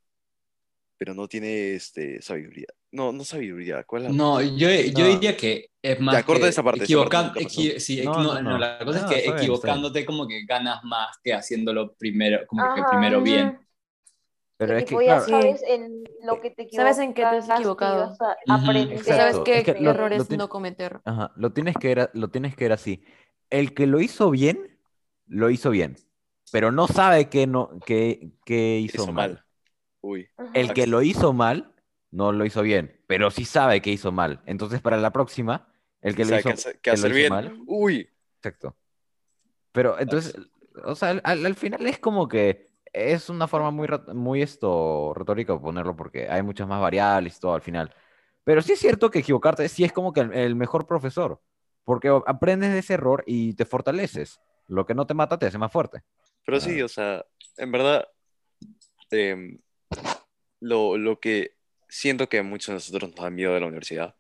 pero 0.99 1.15
no 1.15 1.29
tiene 1.29 1.75
este, 1.75 2.23
sabiduría. 2.23 2.67
No, 2.93 3.13
no 3.13 3.25
sabiduría, 3.25 3.83
¿cuál 3.85 4.03
es 4.05 4.11
la- 4.11 4.17
No, 4.17 4.41
yo, 4.41 4.69
yo 4.71 5.07
diría 5.07 5.37
que 5.37 5.71
es 5.83 6.01
más. 6.01 6.15
Ya, 6.15 6.23
corta 6.23 6.45
que 6.45 6.49
esa 6.51 6.63
parte, 6.63 6.85
esa 6.85 7.09
parte 7.09 7.41
equi- 7.41 7.79
sí, 7.79 8.03
No, 8.05 8.15
no, 8.15 8.23
no, 8.35 8.43
no, 8.43 8.51
no. 8.53 8.59
la 8.59 8.79
cosa 8.85 9.01
No, 9.01 9.07
es 9.11 9.23
que 9.23 9.23
bien, 9.23 9.37
equivocándote 9.37 10.07
como 10.07 10.27
que 10.29 10.45
ganas 10.45 10.85
más 10.85 11.19
que 11.23 11.35
haciéndolo 11.35 11.95
primero, 11.95 12.47
como 12.47 12.63
que 12.75 12.81
Ajá. 12.81 12.91
primero 12.91 13.23
bien. 13.23 13.59
Pero 14.57 14.77
es 14.79 14.85
que 14.85 14.97
claro, 14.97 15.25
sabes 15.27 15.63
en 15.67 16.05
lo 16.23 16.41
que 16.41 16.51
te 16.51 16.69
Sabes 16.71 16.99
en 16.99 17.13
qué 17.13 17.23
te 17.23 17.27
has 17.29 17.49
equivocado. 17.51 18.09
vas 18.09 18.21
a 18.21 18.37
Ujú. 18.47 18.65
aprender. 18.65 19.03
Ya 19.03 19.17
sabes 19.17 19.39
qué, 19.45 19.59
es 19.59 19.65
que 19.65 19.75
qué 19.75 19.81
lo- 19.81 19.91
errores 19.91 20.19
lo 20.19 20.25
tiene- 20.27 20.43
no 20.45 20.49
cometer. 20.49 21.01
Ajá, 21.05 21.33
lo 21.37 21.53
tienes 21.53 21.77
que 21.77 21.95
ver, 21.95 22.11
lo 22.15 22.29
tienes 22.29 22.55
que 22.55 22.65
ver 22.67 22.73
así. 22.73 23.05
El 23.51 23.75
que 23.75 23.87
lo 23.87 24.01
hizo 24.01 24.31
bien, 24.31 24.79
lo 25.27 25.51
hizo 25.51 25.71
bien, 25.71 25.97
pero 26.53 26.71
no 26.71 26.87
sabe 26.87 27.29
que 27.29 27.47
no, 27.47 27.71
que, 27.85 28.31
que 28.45 28.79
hizo, 28.79 29.03
hizo 29.03 29.13
mal. 29.13 29.31
mal. 29.33 29.45
Uy. 30.01 30.29
El 30.53 30.73
que 30.73 30.87
lo 30.87 31.03
hizo 31.03 31.33
mal, 31.33 31.75
no 32.11 32.31
lo 32.33 32.45
hizo 32.45 32.63
bien, 32.63 33.01
pero 33.09 33.31
sí 33.31 33.45
sabe 33.45 33.83
que 33.83 33.91
hizo 33.91 34.13
mal. 34.13 34.41
Entonces, 34.47 34.81
para 34.81 34.97
la 34.99 35.13
próxima, 35.13 35.69
el 36.01 36.15
que 36.15 36.23
lo 36.25 36.29
sabe 36.29 36.41
hizo, 36.41 36.49
qué 36.51 36.55
hacer- 36.55 36.73
qué 36.75 36.81
que 36.83 36.91
lo 36.91 36.95
hacer 36.95 37.11
hizo 37.11 37.19
bien. 37.19 37.29
mal, 37.31 37.59
Uy, 37.67 38.09
exacto. 38.37 38.77
Pero 39.73 39.99
entonces, 39.99 40.37
o 40.85 40.95
sea, 40.95 41.11
al- 41.25 41.45
al 41.47 41.55
final 41.57 41.85
es 41.87 41.99
como 41.99 42.29
que 42.29 42.71
es 42.95 43.29
una 43.29 43.49
forma 43.49 43.71
muy, 43.71 43.89
muy 44.15 44.41
esto, 44.41 45.13
retórica 45.15 45.53
de 45.53 45.59
ponerlo 45.59 45.97
porque 45.97 46.29
hay 46.29 46.43
muchas 46.43 46.69
más 46.69 46.81
variables 46.81 47.37
y 47.37 47.41
todo 47.41 47.55
al 47.55 47.61
final. 47.61 47.93
Pero 48.45 48.63
sí 48.63 48.73
es 48.73 48.79
cierto 48.79 49.11
que 49.11 49.19
equivocarte 49.19 49.69
sí 49.69 49.85
es 49.85 49.93
como 49.93 50.13
que 50.13 50.21
el, 50.21 50.33
el 50.33 50.55
mejor 50.55 50.87
profesor, 50.87 51.41
porque 51.83 52.09
aprendes 52.27 52.73
de 52.73 52.79
ese 52.79 52.95
error 52.95 53.25
y 53.27 53.55
te 53.55 53.65
fortaleces. 53.65 54.41
Lo 54.69 54.87
que 54.87 54.95
no 54.95 55.07
te 55.07 55.15
mata 55.15 55.39
te 55.39 55.47
hace 55.47 55.59
más 55.59 55.73
fuerte. 55.73 56.03
Pero 56.47 56.61
sí, 56.61 56.81
o 56.83 56.89
sea, 56.89 57.25
en 57.57 57.73
verdad, 57.73 58.09
em, 59.11 59.59
lo, 60.61 60.97
lo 60.97 61.19
que 61.19 61.57
siento 61.89 62.29
que 62.29 62.39
a 62.39 62.43
muchos 62.43 62.69
de 62.69 62.75
nosotros 62.75 63.11
nos 63.11 63.21
da 63.21 63.31
miedo 63.31 63.55
de 63.55 63.61
la 63.61 63.67
universidad 63.67 64.15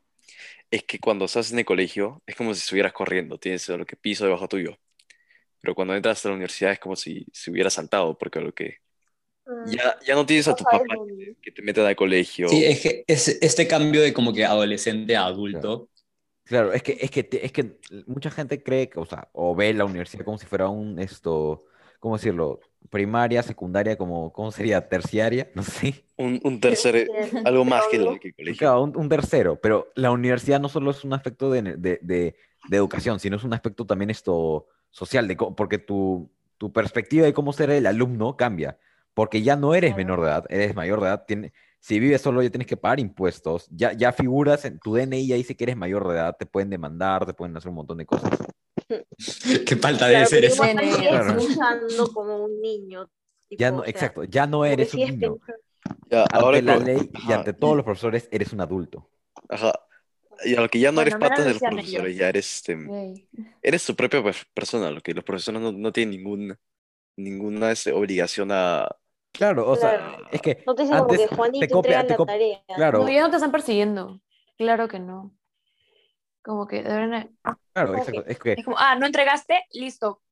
es 0.71 0.85
que 0.85 0.99
cuando 0.99 1.27
estás 1.27 1.53
en 1.53 1.59
el 1.59 1.65
colegio 1.65 2.23
es 2.27 2.35
como 2.35 2.53
si 2.55 2.61
estuvieras 2.61 2.93
corriendo, 2.93 3.39
tienes 3.39 3.69
lo 3.69 3.87
que 3.87 3.97
piso 3.97 4.25
debajo 4.25 4.49
tuyo. 4.49 4.77
Pero 5.65 5.75
cuando 5.75 5.95
entras 5.97 6.25
a 6.25 6.29
la 6.29 6.35
universidad 6.35 6.73
es 6.73 6.79
como 6.79 6.95
si 6.95 7.27
se 7.33 7.51
hubiera 7.51 7.71
saltado, 7.71 8.17
porque 8.19 8.41
lo 8.41 8.53
que 8.55 8.79
Mm. 9.47 9.73
ya, 9.73 9.99
ya 10.07 10.15
no 10.15 10.25
tienes 10.25 10.49
a 10.49 10.55
tu 10.55 10.65
papá 10.65 10.85
que 11.43 11.51
te 11.53 11.63
meten 11.63 11.85
al 11.85 11.97
colegio. 11.97 12.49
Sí, 12.49 12.65
es 12.65 12.81
que 12.81 13.05
es 13.07 13.29
este 13.29 13.67
cambio 13.67 14.01
de 14.03 14.13
como 14.13 14.33
que 14.33 14.45
adolescente 14.45 15.17
a 15.17 15.27
adulto. 15.27 15.89
Claro, 16.45 16.73
es 16.75 16.83
que, 16.83 16.99
es 17.01 17.11
que, 17.11 17.27
es 17.43 17.53
que 17.53 17.79
mucha 18.07 18.31
gente 18.31 18.63
cree 18.63 18.91
que, 18.91 19.01
o 19.01 19.07
sea, 19.07 19.29
o 19.33 19.55
ve 19.55 19.73
la 19.73 19.87
universidad 19.87 20.25
como 20.27 20.37
si 20.37 20.45
fuera 20.47 20.69
un, 20.69 20.99
esto, 20.99 21.65
¿cómo 22.01 22.17
decirlo? 22.17 22.61
Primaria, 22.91 23.43
secundaria, 23.43 23.97
como, 23.97 24.31
¿cómo 24.33 24.53
sería? 24.53 24.87
Terciaria, 24.87 25.51
no 25.55 25.63
sé. 25.63 26.05
Un, 26.17 26.41
un 26.45 26.61
tercer, 26.61 27.11
algo 27.45 27.65
más 27.65 27.89
que 27.89 27.97
el, 27.97 28.21
que 28.21 28.29
el 28.29 28.35
colegio. 28.35 28.59
Claro, 28.59 28.83
un, 28.83 28.97
un 28.97 29.09
tercero, 29.09 29.59
pero 29.61 29.89
la 29.97 30.11
universidad 30.11 30.61
no 30.61 30.69
solo 30.69 30.91
es 30.91 31.03
un 31.03 31.15
aspecto 31.15 31.51
de, 31.51 31.63
de- 31.63 31.99
de- 32.03 32.37
de 32.69 32.77
educación, 32.77 33.19
sino 33.21 33.37
es 33.37 33.45
un 33.45 33.53
aspecto 33.55 33.87
también 33.87 34.11
esto 34.11 34.67
social, 34.95 35.27
de, 35.27 35.37
co- 35.37 35.57
porque 35.57 35.79
tu, 35.79 36.31
tu 36.57 36.73
perspectiva 36.73 37.27
de 37.27 37.33
cómo 37.35 37.53
ser 37.53 37.71
el 37.71 37.87
alumno 37.87 38.37
cambia, 38.37 38.79
porque 39.13 39.43
ya 39.43 39.57
no 39.57 39.75
eres 39.75 39.97
menor 39.97 40.21
de 40.21 40.27
edad, 40.29 40.45
eres 40.49 40.75
mayor 40.77 41.01
de 41.01 41.07
edad, 41.09 41.25
tiene, 41.27 41.53
si 41.81 41.99
vives 41.99 42.21
solo 42.23 42.43
ya 42.43 42.51
tienes 42.51 42.69
que 42.69 42.77
pagar 42.77 43.01
impuestos, 43.01 43.67
ya, 43.71 43.93
ya 43.93 44.13
figuras 44.13 44.65
en 44.65 44.79
tu 44.79 44.95
DNI, 44.95 45.27
ya 45.27 45.35
dice 45.37 45.57
que 45.57 45.65
eres 45.65 45.77
mayor 45.77 46.07
de 46.09 46.15
edad, 46.15 46.37
te 46.39 46.47
pueden 46.47 46.71
demandar, 46.71 47.27
te 47.27 47.35
pueden 47.35 47.57
hacer 47.57 47.71
un 47.71 47.75
montón 47.75 47.99
de 47.99 48.07
cosas. 48.07 48.31
Qué 49.67 49.77
falta 49.77 50.07
de 50.07 50.15
Claro, 50.15 50.27
ser 50.31 50.45
eso. 50.45 50.63
Claro. 50.63 51.37
como 52.15 52.45
un 52.45 52.61
niño. 52.61 53.09
Ya 53.51 53.71
no, 53.71 53.79
o 53.79 53.83
sea, 53.83 53.91
exacto, 53.91 54.25
ya 54.25 54.47
no 54.47 54.65
eres 54.65 54.95
un 54.95 55.01
niño. 55.01 55.37
Ya, 56.09 56.23
Ante 56.23 56.37
ahora 56.37 56.63
la 56.63 56.79
que- 56.79 56.85
ley 56.85 57.11
y 57.13 57.17
ajá, 57.19 57.35
ante 57.41 57.53
todos 57.53 57.77
los 57.77 57.85
profesores 57.85 58.29
eres 58.31 58.53
un 58.53 58.61
adulto. 58.61 59.11
Ajá. 59.49 59.73
Y 60.45 60.55
a 60.57 60.61
lo 60.61 60.69
que 60.69 60.81
ya 60.81 60.93
no 60.93 61.01
eres 61.01 61.15
Bueno, 61.15 61.29
parte 61.29 61.43
de 61.43 61.49
menos 61.49 61.63
los 61.63 61.63
decían 61.63 61.73
ellos. 61.73 61.85
profesores, 61.85 62.17
ya 62.17 62.29
eres, 62.29 62.55
este, 62.57 62.79
eres 63.63 63.85
tu 63.87 63.95
propia 63.97 64.23
per- 64.23 64.35
persona, 64.55 64.91
lo 64.91 65.01
que 65.01 65.15
los 65.15 65.25
profesores 65.25 65.61
no, 65.61 65.73
no 65.73 65.93
tienen 65.93 66.17
ningún, 66.19 66.57
ninguna 67.17 67.73
este, 67.73 67.93
obligación 67.93 68.51
a... 68.53 68.89
Claro, 69.33 69.69
o 69.69 69.77
sea, 69.77 69.99
Claro. 69.99 70.29
es 70.31 70.41
que 70.43 70.63
No 70.67 70.75
te 70.75 70.83
dicen 70.83 70.99
como 70.99 71.11
antes 71.13 71.29
que 71.29 71.37
Juanito 71.37 71.67
te 71.67 71.73
copia- 71.73 72.01
entrega 72.01 72.17
te 72.17 72.21
la 72.23 72.27
tarea. 72.27 72.63
claro. 72.77 72.99
No, 73.01 73.11
ya 73.11 73.21
no 73.23 73.31
te 73.31 73.37
están 73.37 73.53
persiguiendo. 73.53 74.21
Claro 74.57 74.89
que 74.89 75.01
no. 75.01 75.35
Como 76.45 76.67
que 76.69 76.83
deberían... 76.83 77.37
Claro, 77.73 77.93
Como 77.93 77.97
exacto. 77.97 78.25
Es 78.27 78.39
que, 78.39 78.57
Es 78.57 78.65
como, 78.65 78.77
ah, 78.79 78.97
no 78.97 79.07
entregaste, 79.07 79.65
listo, 79.73 80.23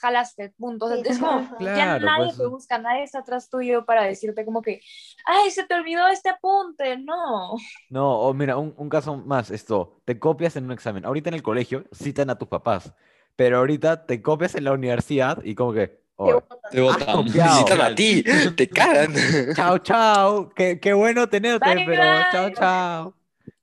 jalaste, 0.00 0.50
punto. 0.58 0.86
O 0.86 0.88
sea, 0.88 0.98
Sí, 0.98 1.02
es 1.10 1.18
como, 1.18 1.38
ajá. 1.38 1.56
ya 1.74 1.86
Claro, 1.88 2.06
nadie 2.06 2.30
pues, 2.32 2.36
te 2.38 2.46
busca, 2.46 2.78
nadie 2.78 3.04
está 3.04 3.20
atrás 3.20 3.50
tuyo 3.50 3.84
para 3.84 4.04
decirte 4.04 4.44
como 4.44 4.62
que, 4.62 4.80
ay, 5.26 5.50
se 5.50 5.66
te 5.66 5.74
olvidó 5.74 6.06
este 6.08 6.30
apunte, 6.30 6.98
no. 6.98 7.56
no, 7.88 8.18
o 8.20 8.34
mira, 8.34 8.56
un, 8.56 8.74
un 8.76 8.88
caso 8.88 9.16
más, 9.16 9.50
esto, 9.50 10.00
te 10.04 10.18
copias 10.18 10.56
en 10.56 10.64
un 10.64 10.72
examen. 10.72 11.04
Ahorita 11.04 11.28
en 11.30 11.34
el 11.34 11.42
colegio 11.42 11.84
citan 11.92 12.30
a 12.30 12.38
tus 12.38 12.48
papás, 12.48 12.94
pero 13.36 13.58
ahorita 13.58 14.06
te 14.06 14.22
copias 14.22 14.54
en 14.54 14.64
la 14.64 14.72
universidad 14.72 15.42
y 15.44 15.54
como 15.54 15.72
que, 15.72 16.00
Te 16.22 16.32
"Oye, 16.32 16.34
botan. 16.34 16.58
Te 16.70 16.80
botan. 16.80 17.06
copiado. 17.12 17.42
Visitan 17.42 17.80
a 17.80 17.94
ti, 17.94 18.22
te 18.56 18.68
cagan. 18.72 19.12
chao, 19.52 19.78
chao, 19.78 20.48
qué, 20.54 20.80
qué 20.80 20.92
bueno 20.94 21.28
tenerte, 21.28 21.80
Bye, 21.80 21.82
pero 21.82 22.24
chao, 22.24 22.50
chao. 22.50 23.21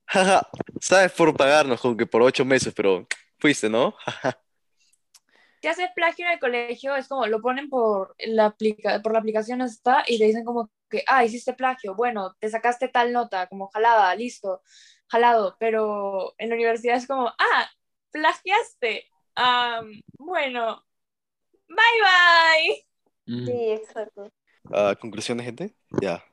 Jaja, 0.09 0.47
Sabes 0.81 1.11
por 1.11 1.35
pagarnos 1.35 1.81
como 1.81 1.95
que 1.95 2.05
por 2.05 2.21
ocho 2.21 2.45
meses, 2.45 2.73
pero 2.75 3.07
fuiste, 3.39 3.69
¿no? 3.69 3.95
Si 5.61 5.67
haces 5.67 5.89
plagio 5.93 6.25
en 6.25 6.31
el 6.31 6.39
colegio, 6.39 6.95
es 6.95 7.09
como, 7.09 7.27
lo 7.27 7.41
ponen 7.41 7.67
por 7.67 8.15
la, 8.19 8.45
aplica 8.45 9.01
por 9.01 9.11
la 9.11 9.19
aplicación 9.19 9.59
esta 9.59 10.05
y 10.07 10.17
te 10.17 10.23
dicen 10.23 10.45
como 10.45 10.71
que, 10.89 11.03
ah, 11.05 11.25
hiciste 11.25 11.51
plagio, 11.51 11.95
bueno, 11.95 12.33
te 12.39 12.47
sacaste 12.49 12.87
tal 12.87 13.11
nota, 13.11 13.47
como 13.47 13.67
jalada, 13.67 14.15
listo, 14.15 14.61
jalado, 15.07 15.57
pero 15.59 16.33
en 16.37 16.47
la 16.47 16.55
universidad 16.55 16.95
es 16.95 17.05
como, 17.05 17.27
ah, 17.27 17.69
plagiaste, 18.09 19.09
Am, 19.41 20.01
bueno, 20.17 20.83
bye 21.69 21.77
bye. 22.03 22.85
Mm. 23.25 23.45
Sí, 23.45 23.71
exacto. 23.71 24.31
Ah, 24.69 24.95
¿Conclusiones, 24.99 25.45
gente? 25.45 25.75
Ya. 26.01 26.23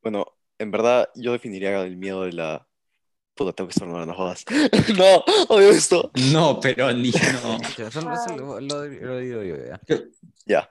Bueno, 0.00 0.26
en 0.58 0.70
verdad 0.70 1.10
yo 1.14 1.32
definiría 1.32 1.82
el 1.82 1.98
miedo 1.98 2.22
de 2.22 2.32
la... 2.32 2.66
Puta, 3.44 3.52
tengo 3.54 3.68
que 3.68 3.72
estornudar, 3.72 4.06
no 4.08 4.14
jodas. 4.14 4.44
no, 4.96 5.24
odio 5.48 5.70
esto. 5.70 6.10
No, 6.32 6.60
pero 6.60 6.92
ni 6.92 7.10
no. 7.10 7.58
Ya, 7.78 7.86
Eso, 7.88 8.00
eso 8.12 8.36
lo, 8.36 8.60
lo- 8.60 8.84
lo 8.86 9.18
digo 9.18 9.42
yo 9.42 9.56
ya. 9.56 9.80
Ya. 10.46 10.70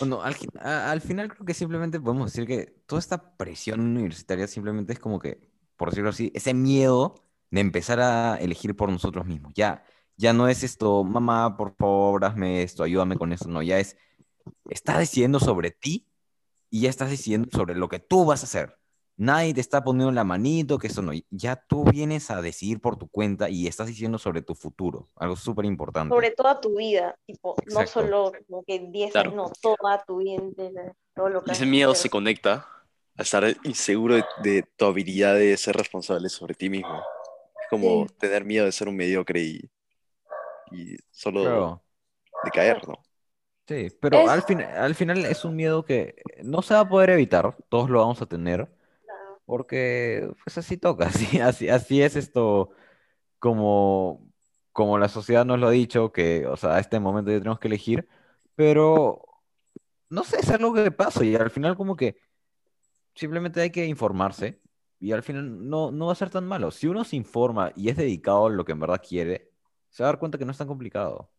Bueno, 0.00 0.22
al, 0.22 0.36
al 0.60 1.00
final 1.00 1.28
creo 1.32 1.46
que 1.46 1.54
simplemente 1.54 1.98
podemos 1.98 2.30
decir 2.32 2.46
que 2.46 2.74
toda 2.86 3.00
esta 3.00 3.36
presión 3.36 3.80
universitaria 3.80 4.46
simplemente 4.46 4.92
es 4.92 4.98
como 4.98 5.18
que, 5.18 5.40
por 5.76 5.90
decirlo 5.90 6.10
así, 6.10 6.30
ese 6.34 6.52
miedo 6.54 7.14
de 7.50 7.60
empezar 7.60 7.98
a 8.00 8.36
elegir 8.36 8.76
por 8.76 8.90
nosotros 8.90 9.24
mismos. 9.26 9.52
Ya, 9.54 9.82
ya 10.16 10.32
no 10.34 10.46
es 10.48 10.62
esto, 10.62 11.04
mamá, 11.04 11.56
por 11.56 11.74
favor, 11.74 12.24
hazme 12.24 12.62
esto, 12.62 12.82
ayúdame 12.82 13.16
con 13.16 13.32
esto. 13.32 13.48
No, 13.48 13.62
ya 13.62 13.78
es, 13.78 13.96
estás 14.68 14.98
decidiendo 14.98 15.40
sobre 15.40 15.70
ti 15.70 16.06
y 16.70 16.82
ya 16.82 16.90
estás 16.90 17.08
decidiendo 17.10 17.48
sobre 17.50 17.74
lo 17.74 17.88
que 17.88 17.98
tú 17.98 18.26
vas 18.26 18.42
a 18.42 18.46
hacer. 18.46 18.77
Nadie 19.20 19.52
te 19.52 19.60
está 19.60 19.82
poniendo 19.82 20.12
la 20.12 20.22
manito, 20.22 20.78
que 20.78 20.86
eso 20.86 21.02
no. 21.02 21.10
Ya 21.30 21.56
tú 21.56 21.82
vienes 21.82 22.30
a 22.30 22.40
decidir 22.40 22.80
por 22.80 22.96
tu 22.96 23.08
cuenta 23.08 23.50
y 23.50 23.66
estás 23.66 23.88
diciendo 23.88 24.16
sobre 24.16 24.42
tu 24.42 24.54
futuro. 24.54 25.08
Algo 25.16 25.34
súper 25.34 25.64
importante. 25.64 26.14
Sobre 26.14 26.30
toda 26.30 26.60
tu 26.60 26.76
vida, 26.76 27.18
tipo, 27.26 27.56
no 27.66 27.80
Exacto. 27.80 27.90
solo 27.90 28.32
como 28.48 28.62
que 28.62 28.78
10 28.78 29.10
Claro. 29.10 29.30
años, 29.30 29.42
no, 29.42 29.52
toda 29.76 30.04
tu 30.04 30.18
vida 30.18 30.36
entera, 30.36 30.94
todo 31.16 31.28
lo 31.30 31.42
que 31.42 31.50
Y 31.50 31.54
ese 31.54 31.66
miedo 31.66 31.96
se 31.96 32.08
conecta 32.08 32.64
a 33.16 33.22
estar 33.22 33.44
inseguro 33.64 34.14
de, 34.14 34.24
de 34.44 34.62
tu 34.76 34.84
habilidad 34.84 35.34
de 35.34 35.56
ser 35.56 35.74
responsable 35.76 36.28
sobre 36.28 36.54
ti 36.54 36.70
mismo. 36.70 37.02
Es 37.60 37.66
como 37.70 38.06
tener 38.20 38.44
miedo 38.44 38.66
de 38.66 38.72
ser 38.72 38.86
un 38.86 38.94
mediocre 38.94 39.40
y, 39.40 39.68
y 40.70 40.96
solo 41.10 41.42
Claro. 41.42 41.82
de 42.44 42.50
caer, 42.52 42.86
¿no? 42.86 43.02
Sí, 43.66 43.88
pero 44.00 44.18
Es- 44.18 44.28
al 44.30 44.42
fin, 44.42 44.60
al 44.60 44.94
final 44.94 45.24
es 45.26 45.44
un 45.44 45.56
miedo 45.56 45.84
que 45.84 46.22
no 46.44 46.62
se 46.62 46.74
va 46.74 46.80
a 46.80 46.88
poder 46.88 47.10
evitar, 47.10 47.56
todos 47.68 47.90
lo 47.90 47.98
vamos 47.98 48.22
a 48.22 48.26
tener. 48.26 48.77
Porque 49.48 50.30
pues 50.44 50.58
así 50.58 50.76
toca, 50.76 51.06
así, 51.08 51.40
así, 51.40 51.70
así 51.70 52.02
es 52.02 52.16
esto, 52.16 52.70
como, 53.40 54.28
como 54.72 54.98
la 54.98 55.08
sociedad 55.08 55.46
nos 55.46 55.60
lo 55.60 55.68
ha 55.68 55.72
dicho, 55.72 56.12
que, 56.12 56.46
o 56.46 56.56
sea, 56.56 56.76
a 56.76 56.80
este 56.80 57.00
momento 57.00 57.30
ya 57.32 57.38
tenemos 57.38 57.60
que 57.60 57.68
elegir, 57.68 58.08
pero 58.56 59.22
no 60.10 60.24
sé, 60.24 60.40
es 60.40 60.50
algo 60.50 60.74
que 60.74 60.90
pasa 60.92 61.24
y 61.24 61.36
al 61.36 61.50
final 61.50 61.76
como 61.76 61.96
que 61.96 62.18
simplemente 63.14 63.60
hay 63.60 63.70
que 63.70 63.86
informarse 63.86 64.60
y 65.00 65.12
al 65.12 65.22
final 65.22 65.68
no, 65.68 65.90
no 65.92 66.06
va 66.06 66.12
a 66.12 66.16
ser 66.16 66.30
tan 66.30 66.46
malo. 66.46 66.70
Si 66.70 66.88
uno 66.88 67.04
se 67.04 67.16
informa 67.16 67.72
y 67.76 67.88
es 67.90 67.96
dedicado 67.96 68.46
a 68.46 68.50
lo 68.50 68.64
que 68.64 68.72
en 68.72 68.80
verdad 68.80 69.02
quiere, 69.06 69.52
se 69.90 70.02
va 70.02 70.10
a 70.10 70.12
dar 70.12 70.18
cuenta 70.20 70.38
que 70.38 70.44
no 70.44 70.52
es 70.52 70.58
tan 70.58 70.68
complicado. 70.68 71.30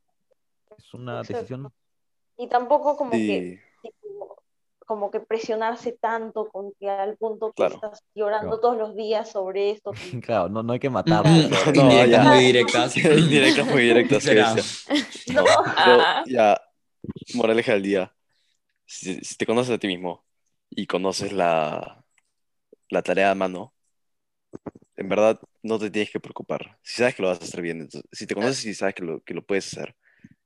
Es 0.77 0.93
una 0.93 1.19
Exacto. 1.19 1.37
decisión 1.37 1.73
Y 2.37 2.47
tampoco 2.49 2.97
como 2.97 3.11
que, 3.11 3.41
Sí, 3.43 3.57
tipo, 3.57 3.68
como 4.89 5.11
que 5.11 5.19
presionarse 5.19 5.91
tanto 5.91 6.49
con 6.49 6.73
que 6.79 6.89
al 6.89 7.15
punto 7.15 7.49
que 7.51 7.57
Claro. 7.57 7.75
estás 7.75 8.03
llorando 8.15 8.59
Claro. 8.59 8.59
todos 8.59 8.77
los 8.77 8.95
días 8.95 9.29
sobre 9.29 9.69
esto. 9.69 9.91
Claro, 10.25 10.49
no, 10.49 10.63
no 10.63 10.73
hay 10.73 10.79
que 10.79 10.89
matarlo. 10.89 11.29
No, 11.75 11.83
indirectas 11.83 12.09
ya. 12.09 12.23
muy 12.23 12.39
directas. 12.39 12.97
Indirectas 12.97 13.67
muy 13.67 13.83
directas. 13.83 14.23
sí. 14.23 15.31
No, 15.31 15.45
Pero 15.45 15.97
Ah. 16.01 16.23
ya, 16.25 16.59
moraleja 17.35 17.73
del 17.73 17.83
día. 17.83 18.15
Si, 18.87 19.23
si 19.23 19.35
te 19.37 19.45
conoces 19.45 19.75
a 19.75 19.77
ti 19.77 19.85
mismo 19.85 20.25
y 20.71 20.87
conoces 20.87 21.33
la, 21.33 22.03
la 22.89 23.01
tarea 23.03 23.29
a 23.29 23.35
mano, 23.35 23.75
en 24.95 25.07
verdad 25.07 25.39
no 25.61 25.77
te 25.77 25.91
tienes 25.91 26.09
que 26.09 26.19
preocupar. 26.19 26.79
Si 26.81 26.95
sabes 26.95 27.13
que 27.13 27.21
lo 27.21 27.27
vas 27.27 27.41
a 27.41 27.43
hacer 27.43 27.61
bien, 27.61 27.81
entonces, 27.81 28.09
si 28.11 28.25
te 28.25 28.33
conoces 28.33 28.65
y 28.65 28.73
sabes 28.73 28.95
que 28.95 29.03
lo, 29.03 29.21
que 29.21 29.35
lo 29.35 29.45
puedes 29.45 29.67
hacer, 29.71 29.95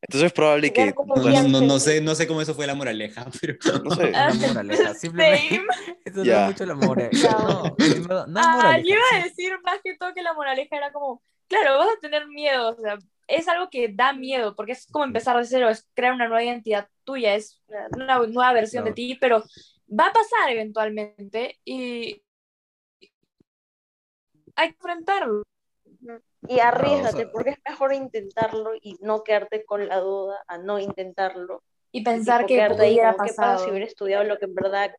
entonces 0.03 0.27
es 0.27 0.33
probable 0.33 0.71
que 0.73 0.93
No, 0.93 1.61
no, 1.61 1.79
sé, 1.79 2.01
no 2.01 2.15
sé 2.15 2.27
cómo 2.27 2.41
eso 2.41 2.53
fue 2.53 2.67
la 2.67 2.75
moraleja, 2.75 3.25
pero 3.41 3.57
no 3.83 3.95
sé. 3.95 4.09
Una 4.09 4.33
moraleja, 4.33 4.93
simplemente. 4.99 5.55
Same. 5.55 5.67
Eso 6.05 6.23
no 6.25 6.31
es 6.33 6.47
mucho 6.47 6.65
la 6.65 6.75
moraleja. 6.75 7.37
No, 7.39 8.27
no 8.27 8.39
Ah, 8.39 8.55
moraleja. 8.57 8.81
yo 8.81 8.95
iba 8.95 9.01
a 9.21 9.23
decir 9.23 9.53
más 9.63 9.79
que 9.83 9.95
todo 9.97 10.13
que 10.13 10.21
la 10.21 10.33
moraleja 10.33 10.75
era 10.77 10.91
como, 10.91 11.21
claro, 11.47 11.77
vas 11.77 11.87
a 11.95 11.99
tener 11.99 12.27
miedo, 12.27 12.69
o 12.71 12.75
sea, 12.81 12.97
es 13.27 13.47
algo 13.47 13.69
que 13.69 13.87
da 13.87 14.13
miedo, 14.13 14.55
porque 14.55 14.73
es 14.73 14.85
como 14.91 15.05
empezar 15.05 15.37
de 15.37 15.45
cero, 15.45 15.69
es 15.69 15.87
crear 15.93 16.13
una 16.13 16.27
nueva 16.27 16.43
identidad 16.43 16.87
tuya, 17.05 17.35
es 17.35 17.61
una 17.95 18.17
nueva 18.19 18.53
versión 18.53 18.83
de 18.85 18.91
ti, 18.93 19.15
pero 19.19 19.43
va 19.89 20.07
a 20.07 20.13
pasar 20.13 20.49
eventualmente 20.49 21.59
y 21.65 22.21
hay 24.55 24.69
que 24.69 24.75
enfrentarlo. 24.75 25.43
Y 26.47 26.60
arriesgate, 26.60 27.17
sea- 27.17 27.32
porque 27.32 27.51
es 27.51 27.60
mejor 27.67 27.93
intentarlo 27.93 28.71
y 28.82 28.97
no 29.01 29.23
quedarte 29.23 29.65
con 29.65 29.88
la 29.88 29.99
duda 29.99 30.43
a 30.47 30.58
no 30.58 30.79
intentarlo. 30.79 31.63
Y 31.91 32.03
pensar 32.03 32.39
Tipo, 32.39 32.47
que 32.47 32.53
quedarte 32.56 32.82
ahí 32.82 32.89
pudiera 32.93 33.12
como, 33.13 33.23
¿qué 33.23 33.34
pasa 33.34 33.41
pasado. 33.41 33.65
si 33.65 33.71
hubiera 33.71 33.86
estudiado 33.86 34.23
lo 34.23 34.39
que 34.39 34.45
en 34.45 34.56
verdad... 34.56 34.91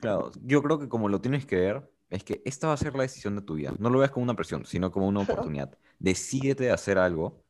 Claro, 0.00 0.30
yo 0.42 0.62
creo 0.62 0.78
que 0.78 0.88
como 0.88 1.08
lo 1.08 1.20
tienes 1.20 1.46
que 1.46 1.56
ver, 1.56 1.90
es 2.10 2.24
que 2.24 2.42
esta 2.44 2.66
va 2.68 2.74
a 2.74 2.76
ser 2.76 2.94
la 2.94 3.02
decisión 3.02 3.36
de 3.36 3.42
tu 3.42 3.54
vida. 3.54 3.72
No 3.78 3.90
lo 3.90 3.98
veas 3.98 4.10
como 4.10 4.24
una 4.24 4.34
presión, 4.34 4.66
sino 4.66 4.90
como 4.92 5.08
una 5.08 5.20
oportunidad. 5.54 5.76
Decídete 5.98 6.70
a 6.70 6.74
hacer 6.74 6.98
algo 6.98 7.42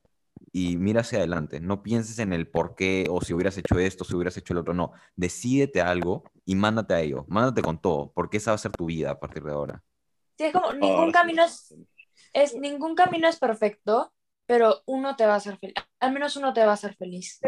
y 0.52 0.76
mira 0.76 1.00
hacia 1.00 1.18
adelante. 1.18 1.60
No 1.60 1.82
pienses 1.82 2.18
en 2.18 2.32
el 2.32 2.48
por 2.48 2.74
qué 2.74 3.06
o 3.10 3.20
si 3.20 3.34
hubieras 3.34 3.56
hecho 3.58 3.78
esto, 3.78 4.04
si 4.04 4.14
hubieras 4.14 4.36
hecho 4.36 4.52
el 4.54 4.58
otro. 4.58 4.74
No, 4.74 4.92
decídete 5.16 5.80
algo 5.80 6.24
y 6.44 6.54
mándate 6.54 6.94
a 6.94 7.00
ello. 7.00 7.24
Mándate 7.28 7.62
con 7.62 7.80
todo, 7.80 8.12
porque 8.14 8.36
esa 8.38 8.52
va 8.52 8.56
a 8.56 8.58
ser 8.58 8.72
tu 8.72 8.86
vida 8.86 9.10
a 9.10 9.20
partir 9.20 9.42
de 9.42 9.52
ahora. 9.52 9.82
Sí, 10.38 10.44
es 10.44 10.52
como, 10.52 10.72
ningún 10.72 11.12
camino 11.12 11.44
es, 11.44 11.74
es, 12.32 12.54
ningún 12.54 12.94
camino 12.94 13.28
es 13.28 13.38
perfecto, 13.38 14.12
pero 14.46 14.82
uno 14.86 15.16
te 15.16 15.26
va 15.26 15.34
a 15.34 15.36
hacer 15.36 15.56
feliz, 15.58 15.74
al 16.00 16.12
menos 16.12 16.36
uno 16.36 16.52
te 16.52 16.64
va 16.64 16.72
a 16.72 16.74
hacer 16.74 16.94
feliz. 16.94 17.40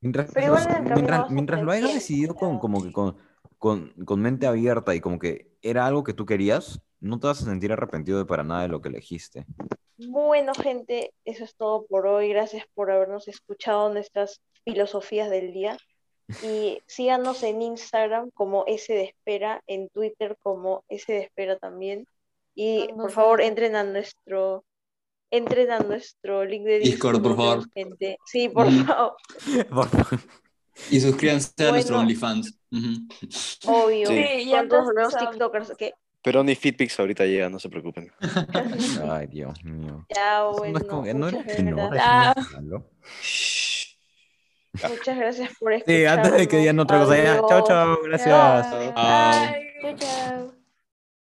Mientras, 0.00 0.30
Pero 0.32 0.46
igual 0.46 0.64
los- 0.64 0.72
en 0.76 0.82
el 0.82 0.88
camino 0.88 1.26
mientras, 1.30 1.62
lo 1.62 1.72
hayas 1.72 1.94
decidido 1.94 2.34
con, 2.34 2.58
como 2.58 2.82
que 2.82 2.92
con, 2.92 3.16
con, 3.58 3.92
con 4.04 4.20
mente 4.20 4.46
abierta 4.46 4.94
y 4.94 5.00
como 5.00 5.18
que 5.18 5.50
era 5.60 5.86
algo 5.86 6.04
que 6.04 6.14
tú 6.14 6.24
querías, 6.24 6.80
no 7.00 7.18
te 7.18 7.26
vas 7.26 7.42
a 7.42 7.44
sentir 7.46 7.72
arrepentido 7.72 8.18
de 8.18 8.24
para 8.24 8.44
nada 8.44 8.62
de 8.62 8.68
lo 8.68 8.80
que 8.80 8.88
elegiste. 8.88 9.44
Bueno, 9.96 10.52
gente, 10.54 11.12
eso 11.24 11.44
es 11.44 11.56
todo 11.56 11.84
por 11.86 12.06
hoy. 12.06 12.28
Gracias 12.28 12.64
por 12.74 12.90
habernos 12.90 13.26
escuchado 13.26 13.92
nuestras 13.92 14.40
filosofías 14.64 15.30
del 15.30 15.52
día. 15.52 15.76
Y 16.42 16.80
síganos 16.86 17.42
en 17.42 17.62
Instagram 17.62 18.30
como 18.30 18.64
S 18.66 18.92
de 18.92 19.02
Espera, 19.04 19.62
en 19.66 19.88
Twitter 19.88 20.36
como 20.40 20.84
S 20.88 21.12
de 21.12 21.20
Espera 21.20 21.58
también. 21.58 22.06
Y 22.60 22.86
Cuando 22.86 23.02
por 23.04 23.12
favor, 23.12 23.40
entren 23.40 23.76
a 23.76 23.84
nuestro, 23.84 24.64
entren 25.30 25.70
a 25.70 25.78
nuestro 25.78 26.44
link 26.44 26.64
de 26.64 26.80
Discord, 26.80 27.22
por 27.22 27.36
favor. 27.36 27.70
gente. 27.72 28.18
Sí, 28.26 28.48
por 28.48 28.66
Mm. 28.68 28.84
favor, 28.84 29.16
Por 29.70 29.88
favor. 29.88 30.20
Y 30.90 30.98
suscríbanse 31.00 31.52
a 31.66 31.70
nuestro. 31.70 32.00
OnlyFans. 32.00 32.58
Obvio. 33.66 34.08
Sí. 34.08 34.44
Ya 34.48 34.58
Pronto 34.58 34.76
nos 34.76 34.84
volvemos 34.86 35.12
empezamos. 35.12 35.30
TikTokers. 35.30 35.70
¿ok? 35.70 35.82
Pero 36.20 36.42
ni 36.42 36.56
Fitpix 36.56 36.98
ahorita 36.98 37.24
llega, 37.26 37.48
no 37.48 37.60
se 37.60 37.68
preocupen. 37.68 38.10
Ay, 39.08 39.28
Dios 39.28 39.62
mío. 39.64 40.04
Ya, 40.12 40.40
no 40.40 40.52
bueno. 40.54 40.78
es 40.78 40.84
como 40.84 41.02
que 41.04 41.14
no 41.14 41.26
muchas 41.26 41.46
gracias. 41.46 42.62
no. 42.62 42.84
Muchas 44.88 45.16
por 45.60 45.72
escucharnos. 45.72 45.82
Sí, 45.86 46.04
antes 46.06 46.32
de 46.32 46.48
que 46.48 46.56
digan 46.56 46.78
otra 46.80 46.98
cosa, 47.00 47.16
ya. 47.16 47.40
Chao, 47.48 47.64
chao, 47.64 47.98
gracias. 48.02 48.34
Ah. 48.34 49.52
Chao, 49.80 49.96
chao. 49.96 50.57